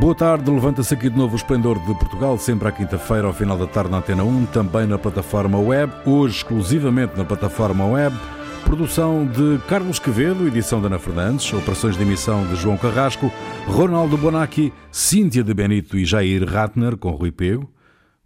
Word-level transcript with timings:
Boa 0.00 0.14
tarde, 0.14 0.50
levanta-se 0.50 0.94
aqui 0.94 1.10
de 1.10 1.16
novo 1.16 1.32
o 1.32 1.36
Esplendor 1.36 1.78
de 1.80 1.94
Portugal, 1.98 2.38
sempre 2.38 2.68
à 2.68 2.72
quinta-feira, 2.72 3.26
ao 3.26 3.32
final 3.32 3.58
da 3.58 3.66
tarde 3.66 3.90
na 3.90 3.98
Antena 3.98 4.22
1, 4.22 4.46
também 4.46 4.86
na 4.86 4.96
plataforma 4.96 5.58
web, 5.58 5.92
hoje 6.06 6.36
exclusivamente 6.36 7.16
na 7.16 7.24
plataforma 7.24 7.84
web. 7.84 8.16
Produção 8.64 9.26
de 9.26 9.58
Carlos 9.66 9.98
Quevedo, 9.98 10.46
edição 10.46 10.80
de 10.80 10.86
Ana 10.86 10.98
Fernandes, 10.98 11.52
operações 11.52 11.96
de 11.96 12.02
emissão 12.02 12.46
de 12.46 12.54
João 12.54 12.76
Carrasco, 12.76 13.32
Ronaldo 13.66 14.16
Bonacci, 14.16 14.72
Cíntia 14.92 15.42
de 15.42 15.52
Benito 15.54 15.96
e 15.96 16.04
Jair 16.04 16.44
Ratner, 16.44 16.96
com 16.96 17.10
Rui 17.10 17.32
Pego. 17.32 17.68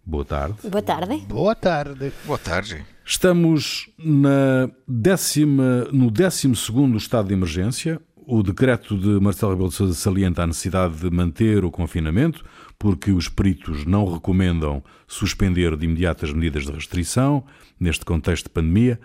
Boa 0.05 0.25
tarde. 0.25 0.55
Boa 0.69 0.83
tarde. 0.83 1.25
Boa 1.27 1.55
tarde. 1.55 2.11
Boa 2.25 2.37
tarde. 2.37 2.85
Estamos 3.05 3.89
na 3.97 4.69
décima, 4.87 5.87
no 5.91 6.11
12 6.11 6.51
estado 6.97 7.29
de 7.29 7.33
emergência. 7.33 7.99
O 8.25 8.41
decreto 8.41 8.97
de 8.97 9.19
Marcelo 9.19 9.51
Rebelo 9.51 9.69
de 9.69 9.75
Sousa 9.75 9.93
salienta 9.93 10.43
a 10.43 10.47
necessidade 10.47 10.95
de 10.95 11.11
manter 11.11 11.65
o 11.65 11.71
confinamento, 11.71 12.43
porque 12.79 13.11
os 13.11 13.27
peritos 13.27 13.85
não 13.85 14.05
recomendam 14.05 14.81
suspender 15.05 15.75
de 15.75 15.85
imediato 15.85 16.23
as 16.23 16.31
medidas 16.31 16.65
de 16.65 16.71
restrição, 16.71 17.43
neste 17.77 18.05
contexto 18.05 18.45
de 18.45 18.51
pandemia. 18.51 18.97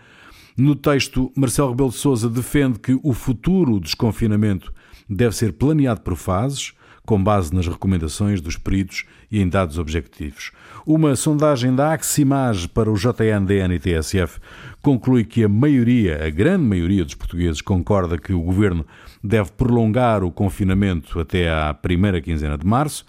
No 0.57 0.77
texto, 0.77 1.33
Marcelo 1.35 1.71
Rebelo 1.71 1.91
de 1.91 1.97
Sousa 1.97 2.31
defende 2.31 2.79
que 2.79 2.97
o 3.03 3.13
futuro 3.13 3.81
desconfinamento 3.81 4.73
deve 5.11 5.35
ser 5.35 5.53
planeado 5.53 6.01
por 6.03 6.15
fases, 6.15 6.73
com 7.09 7.21
base 7.21 7.55
nas 7.55 7.67
recomendações 7.67 8.41
dos 8.41 8.59
peritos 8.59 9.05
e 9.33 9.41
em 9.41 9.49
dados 9.49 9.79
objetivos. 9.79 10.53
Uma 10.87 11.17
sondagem 11.17 11.75
da 11.75 11.95
Aximage 11.95 12.69
para 12.69 12.91
o 12.91 12.97
JNDN 12.97 13.75
e 13.75 13.79
TSF 13.79 14.39
conclui 14.83 15.25
que 15.25 15.45
a 15.45 15.49
maioria, 15.49 16.25
a 16.25 16.31
grande 16.31 16.65
maioria 16.65 17.05
dos 17.05 17.15
portugueses 17.15 17.61
concorda 17.61 18.19
que 18.19 18.33
o 18.33 18.41
governo 18.41 18.87
deve 19.23 19.51
prolongar 19.53 20.23
o 20.23 20.31
confinamento 20.31 21.19
até 21.19 21.51
à 21.51 21.75
primeira 21.75 22.21
quinzena 22.21 22.57
de 22.57 22.67
março. 22.67 23.05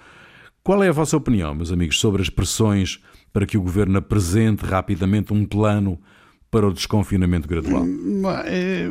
Qual 0.63 0.83
é 0.83 0.89
a 0.89 0.93
vossa 0.93 1.17
opinião, 1.17 1.55
meus 1.55 1.71
amigos, 1.71 1.99
sobre 1.99 2.21
as 2.21 2.29
pressões 2.29 2.99
para 3.31 3.45
que 3.45 3.57
o 3.57 3.61
governo 3.61 3.97
apresente 3.97 4.65
rapidamente 4.65 5.33
um 5.33 5.45
plano 5.45 5.99
para 6.51 6.67
o 6.67 6.73
desconfinamento 6.73 7.47
gradual? 7.47 7.85
Eh, 8.45 8.89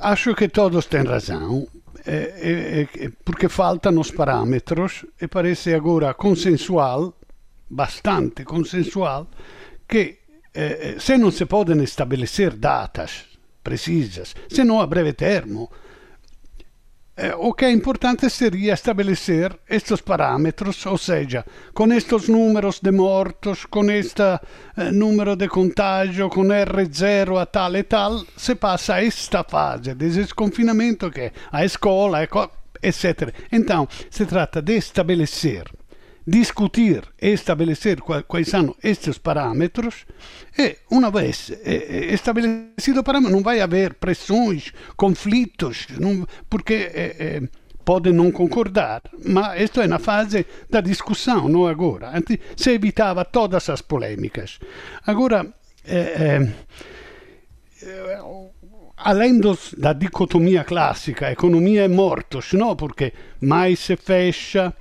acho 0.00 0.34
que 0.34 0.48
todos 0.48 0.86
têm 0.86 1.04
razão. 1.04 1.66
É, 2.06 2.88
é, 2.96 3.04
é, 3.04 3.12
porque 3.24 3.46
faltam 3.48 3.98
os 4.00 4.10
parâmetros 4.10 5.04
e 5.20 5.28
parece 5.28 5.74
agora 5.74 6.14
consensual, 6.14 7.14
bastante 7.68 8.42
consensual, 8.42 9.28
que 9.86 10.19
eh, 10.52 10.96
se 10.98 11.16
non 11.16 11.32
si 11.32 11.46
possono 11.46 11.84
stabilire 11.84 12.58
datas 12.58 13.26
precisas, 13.62 14.32
se 14.46 14.62
non 14.64 14.80
a 14.80 14.86
breve 14.86 15.14
termo, 15.14 15.70
eh, 17.14 17.34
o 17.36 17.52
que 17.52 17.66
é 17.66 17.70
importante 17.70 18.30
seria 18.30 18.72
estabelecer 18.72 19.60
estes 19.68 20.00
parâmetros, 20.00 20.86
ou 20.86 20.96
seja, 20.96 21.44
com 21.74 21.92
estes 21.92 22.28
números 22.28 22.80
de 22.80 22.90
mortos, 22.90 23.66
com 23.66 23.90
este 23.90 24.22
eh, 24.22 24.90
número 24.90 25.36
de 25.36 25.46
contágio, 25.46 26.30
com 26.30 26.48
R0 26.48 27.38
a 27.38 27.44
tal 27.44 27.76
e 27.76 27.82
tal, 27.82 28.24
se 28.36 28.54
passa 28.54 28.94
a 28.94 29.04
esta 29.04 29.44
fase 29.44 29.94
de 29.94 30.08
desconfinamento 30.08 31.10
que 31.10 31.30
a 31.52 31.62
escola, 31.62 32.26
etc. 32.82 33.34
Então, 33.52 33.86
se 34.08 34.24
trata 34.24 34.62
de 34.62 34.76
estabelecer 34.76 35.64
discutir 36.26 37.02
e 37.20 37.28
estabelecer 37.28 38.00
quais 38.00 38.48
são 38.48 38.74
estes 38.82 39.18
parâmetros 39.18 40.06
e, 40.58 40.76
uma 40.90 41.10
vez 41.10 41.50
estabelecido 41.64 43.00
o 43.00 43.04
parâmetro, 43.04 43.34
não 43.34 43.42
vai 43.42 43.60
haver 43.60 43.94
pressões, 43.94 44.72
conflitos, 44.96 45.86
não, 45.98 46.26
porque 46.48 46.74
é, 46.74 47.16
é, 47.18 47.42
podem 47.84 48.12
não 48.12 48.30
concordar, 48.30 49.02
mas 49.24 49.62
isto 49.62 49.80
é 49.80 49.86
na 49.86 49.98
fase 49.98 50.46
da 50.68 50.80
discussão, 50.80 51.48
não 51.48 51.66
agora. 51.66 52.16
Antes 52.16 52.38
se 52.56 52.70
evitava 52.70 53.24
todas 53.24 53.68
as 53.68 53.80
polêmicas. 53.80 54.58
Agora, 55.06 55.46
é, 55.84 56.46
além 58.96 59.38
dos, 59.38 59.74
da 59.76 59.92
dicotomia 59.92 60.64
clássica, 60.64 61.32
economia 61.32 61.84
e 61.84 61.88
mortos, 61.88 62.52
não? 62.52 62.76
porque 62.76 63.12
mais 63.40 63.78
se 63.78 63.96
fecha, 63.96 64.74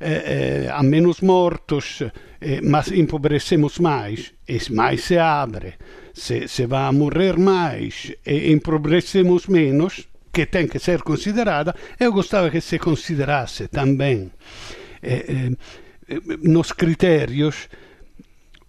eh, 0.00 0.68
há 0.72 0.82
menos 0.82 1.20
mortos, 1.20 2.02
eh, 2.40 2.60
mas 2.62 2.90
empobrecemos 2.90 3.78
mais, 3.78 4.32
e 4.48 4.58
mais 4.72 5.04
se 5.04 5.18
abre, 5.18 5.74
se, 6.14 6.48
se 6.48 6.66
vai 6.66 6.84
a 6.88 6.92
morrer 6.92 7.38
mais 7.38 8.12
e 8.26 8.50
empobrecemos 8.52 9.46
menos, 9.46 10.08
que 10.32 10.46
tem 10.46 10.66
que 10.66 10.78
ser 10.78 11.02
considerada, 11.02 11.74
eu 11.98 12.12
gostava 12.12 12.50
que 12.50 12.60
se 12.60 12.78
considerasse 12.78 13.68
também 13.68 14.30
eh, 15.02 15.50
eh, 16.08 16.20
nos 16.42 16.72
critérios 16.72 17.68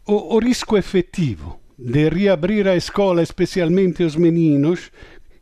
o, 0.05 0.35
o 0.35 0.39
risco 0.39 0.77
efetivo 0.77 1.59
de 1.77 2.09
reabrir 2.09 2.67
a 2.67 2.75
escola, 2.75 3.23
especialmente 3.23 4.03
os 4.03 4.15
meninos, 4.15 4.91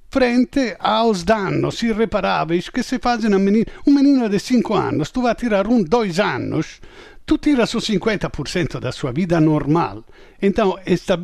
frente 0.09 0.75
aos 0.79 1.23
danos 1.23 1.81
irreparáveis 1.83 2.69
que 2.69 2.83
se 2.83 2.99
fazem 2.99 3.33
a 3.33 3.39
menino. 3.39 3.65
Um 3.85 3.93
menino 3.93 4.27
de 4.27 4.39
5 4.39 4.73
anos, 4.73 5.11
tu 5.11 5.21
vai 5.21 5.35
tirar 5.35 5.67
um 5.67 5.83
2 5.83 6.19
anos, 6.19 6.81
tu 7.25 7.37
tiras 7.37 7.73
o 7.75 7.79
50% 7.79 8.79
da 8.79 8.91
sua 8.91 9.11
vida 9.11 9.39
normal. 9.39 10.03
Então, 10.41 10.77
esta, 10.85 11.21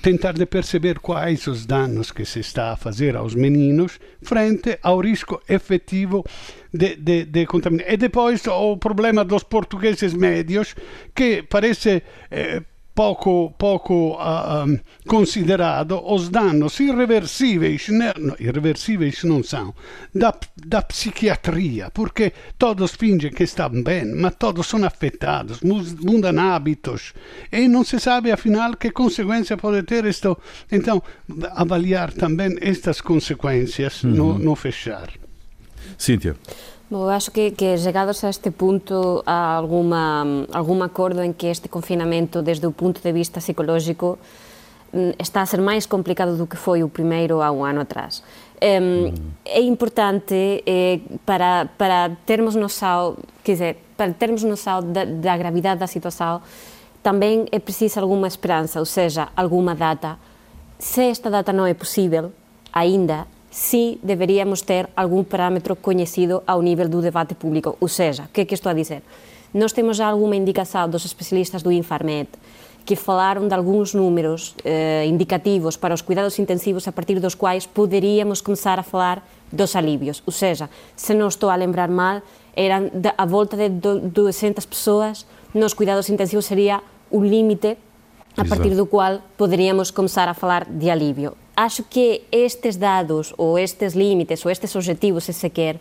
tentar 0.00 0.32
de 0.32 0.46
perceber 0.46 0.98
quais 0.98 1.46
os 1.46 1.66
danos 1.66 2.10
que 2.10 2.24
se 2.24 2.40
está 2.40 2.72
a 2.72 2.76
fazer 2.76 3.16
aos 3.16 3.34
meninos 3.34 4.00
frente 4.22 4.78
ao 4.82 5.00
risco 5.00 5.42
efetivo 5.48 6.24
de, 6.72 6.96
de, 6.96 7.26
de 7.26 7.46
contaminação. 7.46 7.92
E 7.92 7.96
depois 7.96 8.46
o 8.46 8.76
problema 8.78 9.24
dos 9.24 9.44
portugueses 9.44 10.14
médios, 10.14 10.74
que 11.14 11.42
parece... 11.42 12.02
Eh, 12.30 12.62
poco, 12.94 13.52
poco 13.58 14.12
uh, 14.14 14.78
considerado 15.06 16.00
os 16.06 16.28
danos 16.28 16.78
irreversíveis, 16.78 17.88
não, 17.88 18.36
irreversíveis 18.38 19.24
não 19.24 19.42
são, 19.42 19.74
da, 20.14 20.32
da 20.56 20.82
psiquiatria, 20.82 21.90
porque 21.90 22.32
todos 22.56 22.94
fingem 22.94 23.32
que 23.32 23.44
estão 23.44 23.82
bem, 23.82 24.04
mas 24.14 24.36
todos 24.36 24.66
são 24.66 24.84
afetados, 24.84 25.60
mudam 25.60 26.38
hábitos 26.38 27.12
e 27.50 27.66
não 27.66 27.84
se 27.84 27.98
sabe 27.98 28.30
afinal 28.30 28.76
que 28.76 28.90
consequência 28.90 29.56
pode 29.56 29.82
ter 29.82 30.04
isto. 30.04 30.38
Então, 30.70 31.02
avaliar 31.52 32.12
também 32.12 32.56
estas 32.60 33.00
consequências 33.00 34.04
uhum. 34.04 34.10
no, 34.10 34.38
no 34.38 34.54
fechar. 34.54 35.10
Cíntia. 35.98 36.36
Acho 37.10 37.30
que, 37.30 37.50
que 37.52 37.76
chegados 37.78 38.22
a 38.24 38.28
este 38.28 38.50
punto 38.50 39.22
há 39.26 39.56
alguma, 39.56 40.46
algum 40.52 40.82
acordo 40.82 41.22
em 41.22 41.32
que 41.32 41.46
este 41.46 41.68
confinamento, 41.68 42.42
desde 42.42 42.66
o 42.66 42.72
ponto 42.72 43.00
de 43.00 43.12
vista 43.12 43.40
psicológico, 43.40 44.18
mm, 44.92 45.12
está 45.18 45.42
a 45.42 45.46
ser 45.46 45.60
mais 45.60 45.86
complicado 45.86 46.36
do 46.36 46.46
que 46.46 46.56
foi 46.56 46.82
o 46.82 46.88
primeiro 46.88 47.40
há 47.40 47.50
um 47.50 47.64
ano 47.64 47.80
atrás. 47.80 48.22
É, 48.60 48.78
é 49.46 49.60
importante 49.62 50.62
é, 50.66 51.00
para, 51.24 51.68
para 51.76 52.16
termos 52.26 52.54
noção, 52.54 53.16
quer 53.42 53.52
dizer, 53.52 53.76
para 53.96 54.12
termos 54.12 54.42
noção 54.44 54.80
da, 54.92 55.04
da 55.04 55.36
gravidade 55.36 55.80
da 55.80 55.86
situação, 55.86 56.42
também 57.02 57.46
é 57.50 57.58
preciso 57.58 58.00
alguma 58.00 58.26
esperança, 58.26 58.78
ou 58.78 58.86
seja, 58.86 59.28
alguma 59.36 59.74
data. 59.74 60.18
Se 60.78 61.02
esta 61.02 61.30
data 61.30 61.52
não 61.52 61.66
é 61.66 61.74
possível 61.74 62.32
ainda, 62.72 63.26
si 63.54 64.00
deveríamos 64.02 64.62
ter 64.62 64.90
algum 64.96 65.22
parâmetro 65.22 65.76
conhecido 65.76 66.42
ao 66.44 66.60
nível 66.60 66.88
do 66.88 67.00
debate 67.00 67.36
público. 67.36 67.76
Ou 67.80 67.86
seja, 67.86 68.24
o 68.24 68.28
que 68.32 68.40
é 68.40 68.44
que 68.44 68.52
estou 68.52 68.68
a 68.68 68.74
dizer? 68.74 69.00
Nós 69.54 69.70
temos 69.70 69.96
já 69.96 70.08
alguma 70.08 70.34
indicação 70.34 70.88
dos 70.90 71.04
especialistas 71.04 71.62
do 71.62 71.70
Infarmed 71.70 72.28
que 72.84 72.96
falaram 72.96 73.46
de 73.46 73.54
alguns 73.54 73.94
números 73.94 74.56
eh, 74.64 75.06
indicativos 75.06 75.76
para 75.76 75.94
os 75.94 76.02
cuidados 76.02 76.36
intensivos 76.40 76.88
a 76.88 76.92
partir 76.92 77.20
dos 77.20 77.36
quais 77.36 77.64
poderíamos 77.64 78.40
começar 78.40 78.76
a 78.80 78.82
falar 78.82 79.24
dos 79.52 79.76
alívios. 79.76 80.20
Ou 80.26 80.32
seja, 80.32 80.68
se 80.96 81.14
não 81.14 81.28
estou 81.28 81.48
a 81.48 81.54
lembrar 81.54 81.88
mal, 81.88 82.22
eram 82.56 82.90
a 83.16 83.24
volta 83.24 83.56
de 83.56 83.68
200 83.68 84.66
pessoas 84.66 85.24
nos 85.54 85.74
cuidados 85.74 86.10
intensivos 86.10 86.44
seria 86.44 86.82
o 87.08 87.22
limite 87.22 87.78
a 88.36 88.44
partir 88.44 88.74
do 88.74 88.84
qual 88.84 89.20
poderíamos 89.36 89.92
começar 89.92 90.28
a 90.28 90.34
falar 90.34 90.64
de 90.64 90.90
alívio 90.90 91.43
acho 91.56 91.82
que 91.82 92.22
estes 92.30 92.76
dados 92.76 93.32
ou 93.36 93.58
estes 93.58 93.94
límites 93.94 94.44
ou 94.44 94.50
estes 94.50 94.74
objetivos, 94.74 95.24
se 95.24 95.32
se 95.32 95.50
quer, 95.50 95.78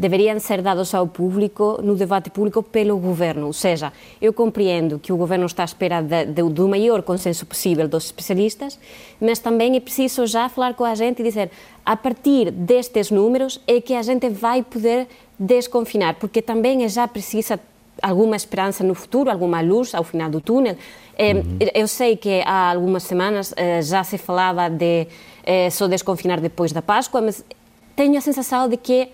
deveriam 0.00 0.40
ser 0.40 0.62
dados 0.62 0.94
ao 0.94 1.06
público 1.06 1.78
no 1.82 1.94
debate 1.94 2.30
público 2.30 2.62
pelo 2.62 2.96
governo. 2.96 3.46
Ou 3.46 3.52
seja, 3.52 3.92
eu 4.20 4.32
compreendo 4.32 4.98
que 4.98 5.12
o 5.12 5.16
governo 5.16 5.44
está 5.44 5.62
à 5.62 5.66
espera 5.66 6.00
de, 6.00 6.24
de, 6.24 6.42
do 6.42 6.66
maior 6.66 7.02
consenso 7.02 7.44
possível 7.44 7.86
dos 7.86 8.06
especialistas, 8.06 8.78
mas 9.20 9.38
também 9.38 9.76
é 9.76 9.80
preciso 9.80 10.26
já 10.26 10.48
falar 10.48 10.72
com 10.72 10.84
a 10.84 10.94
gente 10.94 11.20
e 11.20 11.22
dizer 11.22 11.50
a 11.84 11.96
partir 11.96 12.50
destes 12.50 13.10
números 13.10 13.60
é 13.66 13.78
que 13.78 13.94
a 13.94 14.02
gente 14.02 14.30
vai 14.30 14.62
poder 14.62 15.06
desconfinar, 15.38 16.14
porque 16.14 16.40
também 16.40 16.82
é 16.84 16.88
já 16.88 17.06
precisa 17.06 17.60
alguma 18.02 18.36
esperança 18.36 18.82
no 18.84 18.94
futuro, 18.94 19.30
alguma 19.30 19.60
luz 19.60 19.94
ao 19.94 20.04
final 20.04 20.30
do 20.30 20.40
túnel. 20.40 20.76
Uhum. 21.18 21.58
Eu 21.74 21.86
sei 21.86 22.16
que 22.16 22.42
há 22.44 22.70
algumas 22.70 23.02
semanas 23.02 23.52
eh, 23.56 23.82
já 23.82 24.02
se 24.02 24.16
falava 24.16 24.68
de 24.68 25.06
eh, 25.44 25.70
só 25.70 25.86
desconfinar 25.86 26.40
depois 26.40 26.72
da 26.72 26.80
Páscoa, 26.80 27.20
mas 27.20 27.44
tenho 27.94 28.16
a 28.16 28.20
sensação 28.20 28.68
de 28.68 28.76
que 28.76 29.08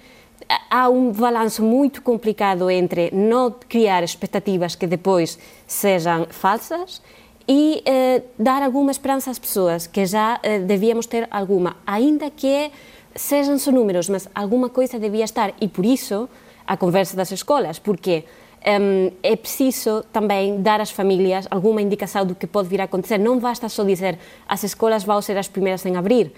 há 0.71 0.89
um 0.89 1.13
balanço 1.13 1.63
muito 1.63 2.03
complicado 2.03 2.71
entre 2.71 3.11
não 3.13 3.51
criar 3.51 4.03
expectativas 4.03 4.75
que 4.75 4.87
depois 4.87 5.39
sejam 5.67 6.27
falsas 6.31 7.03
e 7.49 7.83
eh, 7.85 8.23
dar 8.39 8.63
alguma 8.63 8.91
esperança 8.91 9.31
às 9.31 9.39
pessoas, 9.39 9.87
que 9.87 10.05
já 10.05 10.41
eh, 10.43 10.59
devíamos 10.59 11.07
ter 11.07 11.29
alguma, 11.31 11.77
ainda 11.87 12.29
que 12.31 12.71
sejam 13.15 13.59
só 13.59 13.71
números, 13.71 14.09
mas 14.09 14.29
alguma 14.35 14.69
coisa 14.69 14.99
devia 14.99 15.25
estar. 15.25 15.55
E 15.61 15.69
por 15.69 15.87
isso 15.87 16.29
a 16.67 16.77
conversa 16.77 17.17
das 17.17 17.31
escolas, 17.31 17.79
porque 17.79 18.25
um, 18.67 19.13
é 19.23 19.39
preciso 19.39 20.03
tamén 20.11 20.61
dar 20.67 20.83
ás 20.83 20.91
familias 20.91 21.47
alguma 21.55 21.79
indicação 21.79 22.27
do 22.27 22.35
que 22.35 22.51
pode 22.51 22.67
vir 22.67 22.83
a 22.83 22.91
acontecer. 22.91 23.23
Non 23.23 23.39
basta 23.39 23.71
só 23.71 23.87
dizer 23.87 24.19
as 24.51 24.67
escolas 24.67 25.07
vão 25.07 25.23
ser 25.23 25.39
as 25.39 25.47
primeiras 25.47 25.87
en 25.87 25.95
abrir. 25.95 26.35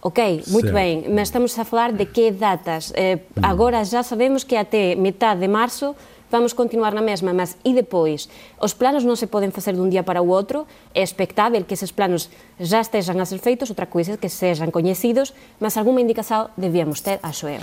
Ok, 0.00 0.44
muito 0.48 0.72
ben, 0.72 1.12
mas 1.12 1.28
estamos 1.28 1.52
a 1.58 1.64
falar 1.64 1.92
de 1.92 2.08
que 2.08 2.32
datas. 2.32 2.92
Eh, 2.96 3.20
mm. 3.20 3.44
agora 3.44 3.84
já 3.84 4.00
sabemos 4.02 4.44
que 4.44 4.56
até 4.56 4.96
metade 4.96 5.40
de 5.40 5.48
marzo 5.48 5.96
vamos 6.30 6.52
continuar 6.52 6.94
na 6.94 7.02
mesma, 7.02 7.34
mas 7.34 7.56
e 7.64 7.74
depois? 7.74 8.28
Os 8.60 8.72
planos 8.72 9.04
non 9.04 9.16
se 9.16 9.26
poden 9.28 9.52
facer 9.52 9.76
dun 9.76 9.90
día 9.90 10.04
para 10.04 10.22
o 10.22 10.28
outro, 10.30 10.64
é 10.94 11.02
expectável 11.02 11.64
que 11.66 11.74
esses 11.74 11.92
planos 11.92 12.30
já 12.56 12.80
estejam 12.80 13.18
a 13.20 13.26
ser 13.26 13.42
feitos, 13.42 13.68
outra 13.68 13.84
coisa 13.84 14.14
é 14.14 14.16
que 14.16 14.30
sejam 14.30 14.70
coñecidos, 14.70 15.34
mas 15.58 15.76
alguma 15.76 16.00
indicação 16.00 16.48
devíamos 16.56 17.02
ter, 17.02 17.18
acho 17.20 17.48
eu. 17.50 17.60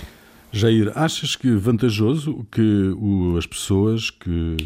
Jair, 0.52 0.92
achas 0.94 1.36
que 1.36 1.50
vantajoso 1.54 2.46
que 2.50 2.94
o, 2.96 3.36
as 3.36 3.46
pessoas, 3.46 4.10
que 4.10 4.56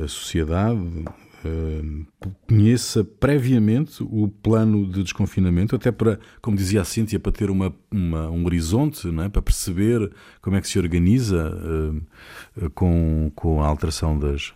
a 0.00 0.08
sociedade 0.08 0.78
uh, 0.80 2.06
conheça 2.48 3.04
previamente 3.04 4.02
o 4.02 4.28
plano 4.28 4.86
de 4.86 5.02
desconfinamento, 5.02 5.76
até 5.76 5.92
para, 5.92 6.18
como 6.40 6.56
dizia 6.56 6.80
a 6.80 6.84
Cíntia, 6.84 7.20
para 7.20 7.32
ter 7.32 7.50
uma, 7.50 7.74
uma 7.90 8.30
um 8.30 8.44
horizonte, 8.44 9.08
não 9.08 9.24
é? 9.24 9.28
para 9.28 9.42
perceber 9.42 10.10
como 10.40 10.56
é 10.56 10.60
que 10.60 10.68
se 10.68 10.78
organiza 10.78 11.54
uh, 12.56 12.70
com, 12.70 13.30
com 13.34 13.62
a 13.62 13.66
alteração 13.66 14.18
das, 14.18 14.52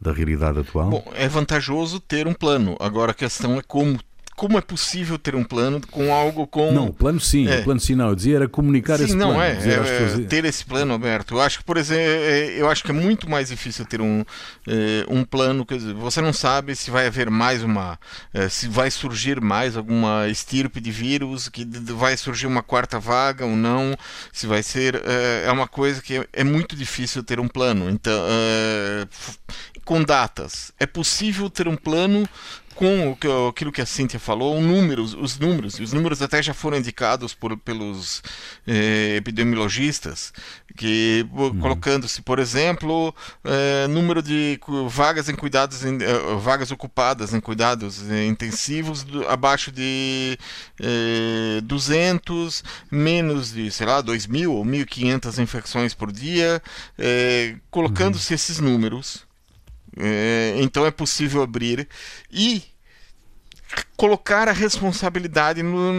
da 0.00 0.12
realidade 0.12 0.60
atual? 0.60 0.90
Bom, 0.90 1.12
é 1.14 1.28
vantajoso 1.28 2.00
ter 2.00 2.26
um 2.26 2.34
plano. 2.34 2.76
Agora 2.80 3.12
a 3.12 3.14
questão 3.14 3.58
é 3.58 3.62
como 3.62 3.98
como 4.36 4.58
é 4.58 4.60
possível 4.60 5.18
ter 5.18 5.34
um 5.34 5.42
plano 5.42 5.80
com 5.90 6.12
algo 6.12 6.46
com. 6.46 6.70
Não, 6.70 6.92
plano 6.92 7.18
sim, 7.18 7.48
é. 7.48 7.62
plano 7.62 7.80
sim, 7.80 7.94
não. 7.94 8.10
Eu 8.10 8.14
dizia 8.14 8.36
era 8.36 8.48
comunicar 8.48 8.98
sim, 8.98 9.04
esse 9.04 9.16
não 9.16 9.32
plano. 9.34 9.42
É, 9.42 10.22
é, 10.22 10.24
ter 10.28 10.44
esse 10.44 10.62
plano 10.62 10.92
aberto. 10.92 11.34
Eu 11.34 11.40
acho 11.40 11.58
que, 11.58 11.64
por 11.64 11.78
exemplo, 11.78 12.02
é, 12.02 12.04
é, 12.04 12.60
eu 12.60 12.68
acho 12.68 12.84
que 12.84 12.90
é 12.90 12.94
muito 12.94 13.28
mais 13.30 13.48
difícil 13.48 13.86
ter 13.86 14.02
um, 14.02 14.22
é, 14.68 15.06
um 15.08 15.24
plano. 15.24 15.64
Quer 15.64 15.78
dizer, 15.78 15.94
você 15.94 16.20
não 16.20 16.34
sabe 16.34 16.76
se 16.76 16.90
vai 16.90 17.06
haver 17.06 17.30
mais 17.30 17.62
uma. 17.62 17.98
É, 18.34 18.46
se 18.50 18.68
vai 18.68 18.90
surgir 18.90 19.40
mais 19.40 19.74
alguma 19.74 20.28
estirpe 20.28 20.80
de 20.80 20.90
vírus, 20.90 21.48
que 21.48 21.64
vai 21.94 22.14
surgir 22.14 22.46
uma 22.46 22.62
quarta 22.62 23.00
vaga 23.00 23.46
ou 23.46 23.56
não. 23.56 23.96
Se 24.30 24.46
vai 24.46 24.62
ser. 24.62 25.02
É, 25.06 25.50
uma 25.50 25.66
coisa 25.66 26.02
que 26.02 26.28
é, 26.30 26.44
muito 26.44 26.76
difícil 26.76 27.24
ter 27.24 27.40
um 27.40 27.48
plano. 27.48 27.88
Então. 27.88 28.22
Com 29.86 30.02
datas. 30.02 30.72
É 30.78 30.84
possível 30.84 31.48
ter 31.48 31.68
um 31.68 31.76
plano 31.76 32.28
com 32.74 33.16
aquilo 33.48 33.72
que 33.72 33.80
a 33.80 33.86
Cíntia 33.86 34.20
falou, 34.20 34.60
números, 34.60 35.14
os 35.14 35.38
números, 35.38 35.80
os 35.80 35.94
números 35.94 36.20
até 36.20 36.42
já 36.42 36.52
foram 36.52 36.76
indicados 36.76 37.32
por, 37.32 37.56
pelos 37.56 38.22
eh, 38.66 39.16
epidemiologistas, 39.16 40.30
que 40.76 41.26
uhum. 41.32 41.58
colocando-se, 41.58 42.20
por 42.20 42.38
exemplo, 42.38 43.14
eh, 43.44 43.86
número 43.88 44.22
de 44.22 44.60
vagas 44.90 45.30
em 45.30 45.34
cuidados, 45.34 45.86
em, 45.86 45.96
eh, 46.02 46.36
vagas 46.38 46.70
ocupadas 46.70 47.32
em 47.32 47.40
cuidados 47.40 48.02
intensivos 48.28 49.04
do, 49.04 49.26
abaixo 49.26 49.72
de 49.72 50.38
200, 51.64 52.62
menos 52.90 53.52
de, 53.52 53.70
sei 53.70 53.86
lá, 53.86 54.02
2.000 54.02 54.50
ou 54.50 54.62
1.500 54.66 55.42
infecções 55.42 55.94
por 55.94 56.12
dia, 56.12 56.62
colocando-se 57.70 58.32
uhum. 58.32 58.34
esses 58.34 58.58
números 58.60 59.25
é, 59.98 60.54
então 60.58 60.84
é 60.84 60.90
possível 60.90 61.42
abrir 61.42 61.88
e 62.30 62.62
colocar 63.96 64.48
a 64.48 64.52
responsabilidade 64.52 65.62
no, 65.62 65.92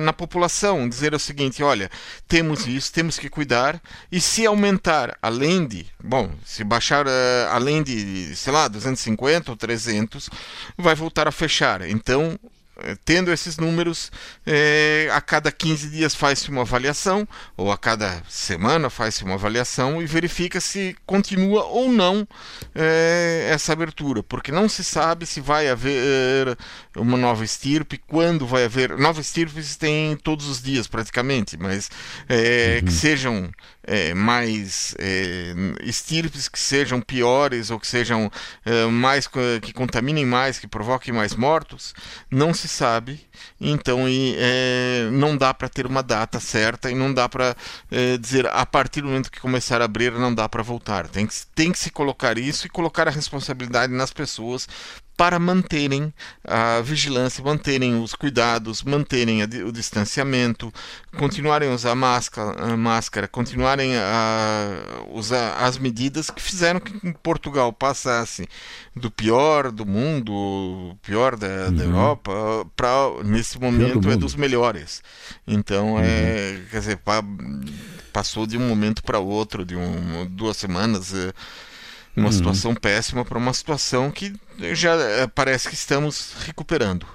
na 0.00 0.12
população, 0.12 0.88
dizer 0.88 1.14
o 1.14 1.18
seguinte: 1.18 1.62
olha, 1.62 1.90
temos 2.26 2.66
isso, 2.66 2.92
temos 2.92 3.18
que 3.18 3.28
cuidar, 3.28 3.80
e 4.10 4.20
se 4.20 4.46
aumentar 4.46 5.16
além 5.20 5.66
de, 5.66 5.86
bom, 6.02 6.30
se 6.44 6.64
baixar 6.64 7.06
uh, 7.06 7.10
além 7.50 7.82
de, 7.82 8.34
sei 8.36 8.52
lá, 8.52 8.68
250 8.68 9.50
ou 9.50 9.56
300, 9.56 10.30
vai 10.76 10.94
voltar 10.94 11.28
a 11.28 11.32
fechar. 11.32 11.82
Então, 11.82 12.38
tendo 13.04 13.32
esses 13.32 13.56
números, 13.56 14.10
é, 14.46 15.08
a 15.12 15.20
cada 15.20 15.50
15 15.52 15.90
dias 15.90 16.14
faz-se 16.14 16.50
uma 16.50 16.62
avaliação, 16.62 17.26
ou 17.56 17.70
a 17.70 17.78
cada 17.78 18.22
semana 18.28 18.90
faz-se 18.90 19.24
uma 19.24 19.34
avaliação 19.34 20.02
e 20.02 20.06
verifica 20.06 20.60
se 20.60 20.96
continua 21.06 21.64
ou 21.64 21.90
não 21.90 22.26
é, 22.74 23.48
essa 23.50 23.72
abertura, 23.72 24.22
porque 24.22 24.50
não 24.50 24.68
se 24.68 24.82
sabe 24.82 25.26
se 25.26 25.40
vai 25.40 25.68
haver 25.68 26.56
uma 26.96 27.16
nova 27.16 27.44
estirpe, 27.44 27.98
quando 28.06 28.46
vai 28.46 28.64
haver. 28.64 28.96
Novas 28.98 29.26
estirpes 29.26 29.76
tem 29.76 30.16
todos 30.16 30.48
os 30.48 30.62
dias 30.62 30.86
praticamente, 30.86 31.56
mas 31.56 31.90
é, 32.28 32.78
uhum. 32.78 32.86
que 32.86 32.92
sejam 32.92 33.50
é, 33.86 34.14
mais 34.14 34.94
é, 34.98 35.54
estirpes 35.82 36.48
que 36.48 36.58
sejam 36.58 37.00
piores 37.00 37.70
ou 37.70 37.78
que 37.78 37.86
sejam 37.86 38.30
é, 38.64 38.86
mais 38.86 39.26
que 39.26 39.72
contaminem 39.72 40.24
mais, 40.24 40.58
que 40.58 40.66
provoquem 40.66 41.12
mais 41.12 41.34
mortos, 41.34 41.94
não 42.30 42.52
se 42.52 42.68
sabe. 42.68 43.20
Então 43.60 44.08
e, 44.08 44.36
é, 44.38 45.08
não 45.12 45.36
dá 45.36 45.52
para 45.52 45.68
ter 45.68 45.86
uma 45.86 46.02
data 46.02 46.40
certa 46.40 46.90
e 46.90 46.94
não 46.94 47.12
dá 47.12 47.28
para 47.28 47.56
é, 47.90 48.16
dizer 48.16 48.46
a 48.46 48.64
partir 48.64 49.00
do 49.00 49.08
momento 49.08 49.30
que 49.30 49.40
começar 49.40 49.80
a 49.80 49.84
abrir 49.84 50.12
não 50.12 50.34
dá 50.34 50.48
para 50.48 50.62
voltar. 50.62 51.08
Tem 51.08 51.26
que, 51.26 51.34
tem 51.54 51.72
que 51.72 51.78
se 51.78 51.90
colocar 51.90 52.38
isso 52.38 52.66
e 52.66 52.70
colocar 52.70 53.08
a 53.08 53.10
responsabilidade 53.10 53.92
nas 53.92 54.12
pessoas 54.12 54.68
para 55.16 55.38
manterem 55.38 56.12
a 56.44 56.80
vigilância, 56.80 57.42
manterem 57.42 58.02
os 58.02 58.14
cuidados, 58.14 58.82
manterem 58.82 59.42
o 59.42 59.70
distanciamento, 59.70 60.72
continuarem 61.16 61.70
a 61.70 61.74
usar 61.74 61.94
máscara, 61.94 62.76
máscara, 62.76 63.28
continuarem 63.28 63.96
a 63.96 65.04
usar 65.12 65.54
as 65.58 65.78
medidas 65.78 66.30
que 66.30 66.42
fizeram 66.42 66.80
que 66.80 67.12
Portugal 67.22 67.72
passasse 67.72 68.48
do 68.94 69.10
pior 69.10 69.70
do 69.70 69.86
mundo, 69.86 70.96
pior 71.02 71.36
da, 71.36 71.46
uhum. 71.46 71.76
da 71.76 71.84
Europa, 71.84 72.66
para 72.74 73.22
nesse 73.24 73.58
momento 73.60 74.10
é 74.10 74.16
dos 74.16 74.34
melhores. 74.34 75.02
Então 75.46 75.98
é, 75.98 76.02
uhum. 76.02 76.06
é, 76.06 76.60
quer 76.70 76.80
dizer, 76.80 77.00
passou 78.12 78.46
de 78.46 78.56
um 78.56 78.68
momento 78.68 79.02
para 79.02 79.20
outro, 79.20 79.64
de 79.64 79.76
um, 79.76 80.26
duas 80.26 80.56
semanas. 80.56 81.14
É, 81.14 81.32
uma 82.16 82.26
uhum. 82.26 82.32
situação 82.32 82.74
péssima 82.74 83.24
para 83.24 83.38
uma 83.38 83.52
situação 83.52 84.10
que 84.10 84.32
já 84.72 84.94
eh, 84.94 85.26
parece 85.26 85.68
que 85.68 85.74
estamos 85.74 86.34
recuperando. 86.46 87.06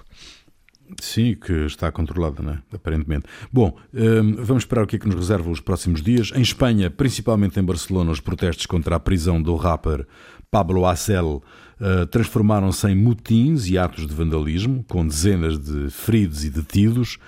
Sim, 0.99 1.35
que 1.35 1.53
está 1.65 1.91
controlada, 1.91 2.41
né? 2.41 2.59
aparentemente. 2.73 3.25
Bom, 3.53 3.77
ehm, 3.93 4.35
vamos 4.39 4.63
esperar 4.63 4.83
o 4.83 4.87
que 4.87 4.95
é 4.95 4.99
que 4.99 5.07
nos 5.07 5.15
reserva 5.15 5.49
os 5.49 5.59
próximos 5.59 6.01
dias. 6.01 6.31
Em 6.35 6.41
Espanha, 6.41 6.89
principalmente 6.89 7.59
em 7.59 7.63
Barcelona, 7.63 8.11
os 8.11 8.19
protestos 8.19 8.65
contra 8.65 8.95
a 8.95 8.99
prisão 8.99 9.41
do 9.41 9.55
rapper 9.55 10.07
Pablo 10.49 10.85
Acel 10.87 11.43
uh, 11.79 12.05
transformaram-se 12.07 12.87
em 12.87 12.95
motins 12.95 13.67
e 13.67 13.77
atos 13.77 14.07
de 14.07 14.13
vandalismo, 14.13 14.83
com 14.87 15.07
dezenas 15.07 15.59
de 15.59 15.89
feridos 15.91 16.43
e 16.43 16.49
detidos. 16.49 17.19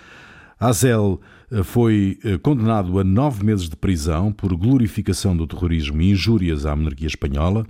Acel 0.61 1.19
eh, 1.51 1.63
foi 1.63 2.19
eh, 2.23 2.37
condenado 2.37 2.99
a 2.99 3.03
nove 3.03 3.43
meses 3.43 3.67
de 3.67 3.75
prisão 3.75 4.31
por 4.31 4.55
glorificação 4.55 5.35
do 5.35 5.47
terrorismo 5.47 5.99
e 5.99 6.11
injúrias 6.11 6.67
à 6.67 6.75
monarquia 6.75 7.07
espanhola. 7.07 7.65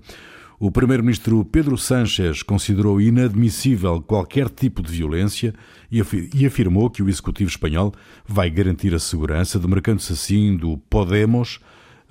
O 0.60 0.70
primeiro-ministro 0.70 1.46
Pedro 1.46 1.78
Sánchez 1.78 2.44
considerou 2.44 3.00
inadmissível 3.00 4.02
qualquer 4.02 4.50
tipo 4.50 4.82
de 4.82 4.92
violência 4.92 5.54
e 5.90 6.46
afirmou 6.46 6.90
que 6.90 7.02
o 7.02 7.08
executivo 7.08 7.50
espanhol 7.50 7.94
vai 8.28 8.50
garantir 8.50 8.94
a 8.94 9.00
segurança, 9.00 9.58
demarcando-se 9.58 10.12
assim 10.12 10.58
do 10.58 10.78
Podemos, 10.90 11.62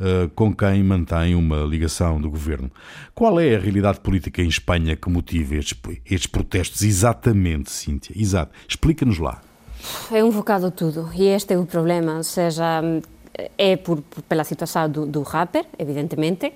eh, 0.01 0.31
com 0.35 0.51
quem 0.55 0.83
mantém 0.83 1.35
uma 1.35 1.59
ligação 1.59 2.19
do 2.19 2.31
governo. 2.31 2.71
Qual 3.15 3.39
é 3.39 3.55
a 3.55 3.61
realidade 3.61 4.01
política 4.01 4.41
em 4.41 4.49
Espanha 4.49 4.97
que 4.97 5.11
motiva 5.11 5.57
estes, 5.57 5.79
estes 6.07 6.27
protestos 6.27 6.81
exatamente, 6.81 7.71
Cíntia? 7.71 8.15
Exato. 8.19 8.53
Explica-nos 8.67 9.19
lá. 9.19 9.43
É 10.13 10.23
um 10.23 10.31
bocado 10.31 10.71
tudo, 10.71 11.11
e 11.15 11.27
este 11.29 11.55
é 11.55 11.59
o 11.59 11.65
problema, 11.65 12.17
ou 12.17 12.25
seja, 12.25 12.83
é 13.57 13.77
por, 13.77 14.03
pela 14.29 14.45
situação 14.45 14.89
do, 14.89 15.07
do 15.07 15.23
rapper, 15.23 15.65
evidentemente, 15.79 16.53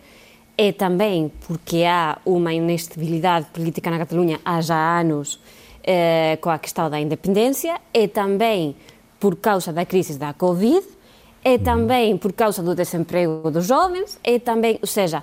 é 0.57 0.73
também 0.73 1.33
porque 1.47 1.85
há 1.85 2.19
uma 2.25 2.53
inestabilidade 2.53 3.47
política 3.53 3.91
na 3.91 3.99
Catalunha 3.99 4.41
há 4.45 4.61
já 4.61 5.01
anos 5.01 5.41
eh, 5.83 6.39
com 6.41 6.51
a 6.51 6.59
questão 6.59 6.89
da 6.89 6.99
independência, 7.01 7.81
é 7.93 8.07
também 8.07 8.77
por 9.19 9.37
causa 9.37 9.73
da 9.73 9.85
crise 9.85 10.19
da 10.19 10.33
Covid, 10.33 10.87
é 11.43 11.59
também 11.59 12.17
por 12.17 12.33
causa 12.33 12.63
do 12.63 12.75
desemprego 12.75 13.51
dos 13.51 13.67
jovens, 13.67 14.19
é 14.25 14.39
também, 14.39 14.79
ou 14.81 14.87
seja, 14.87 15.23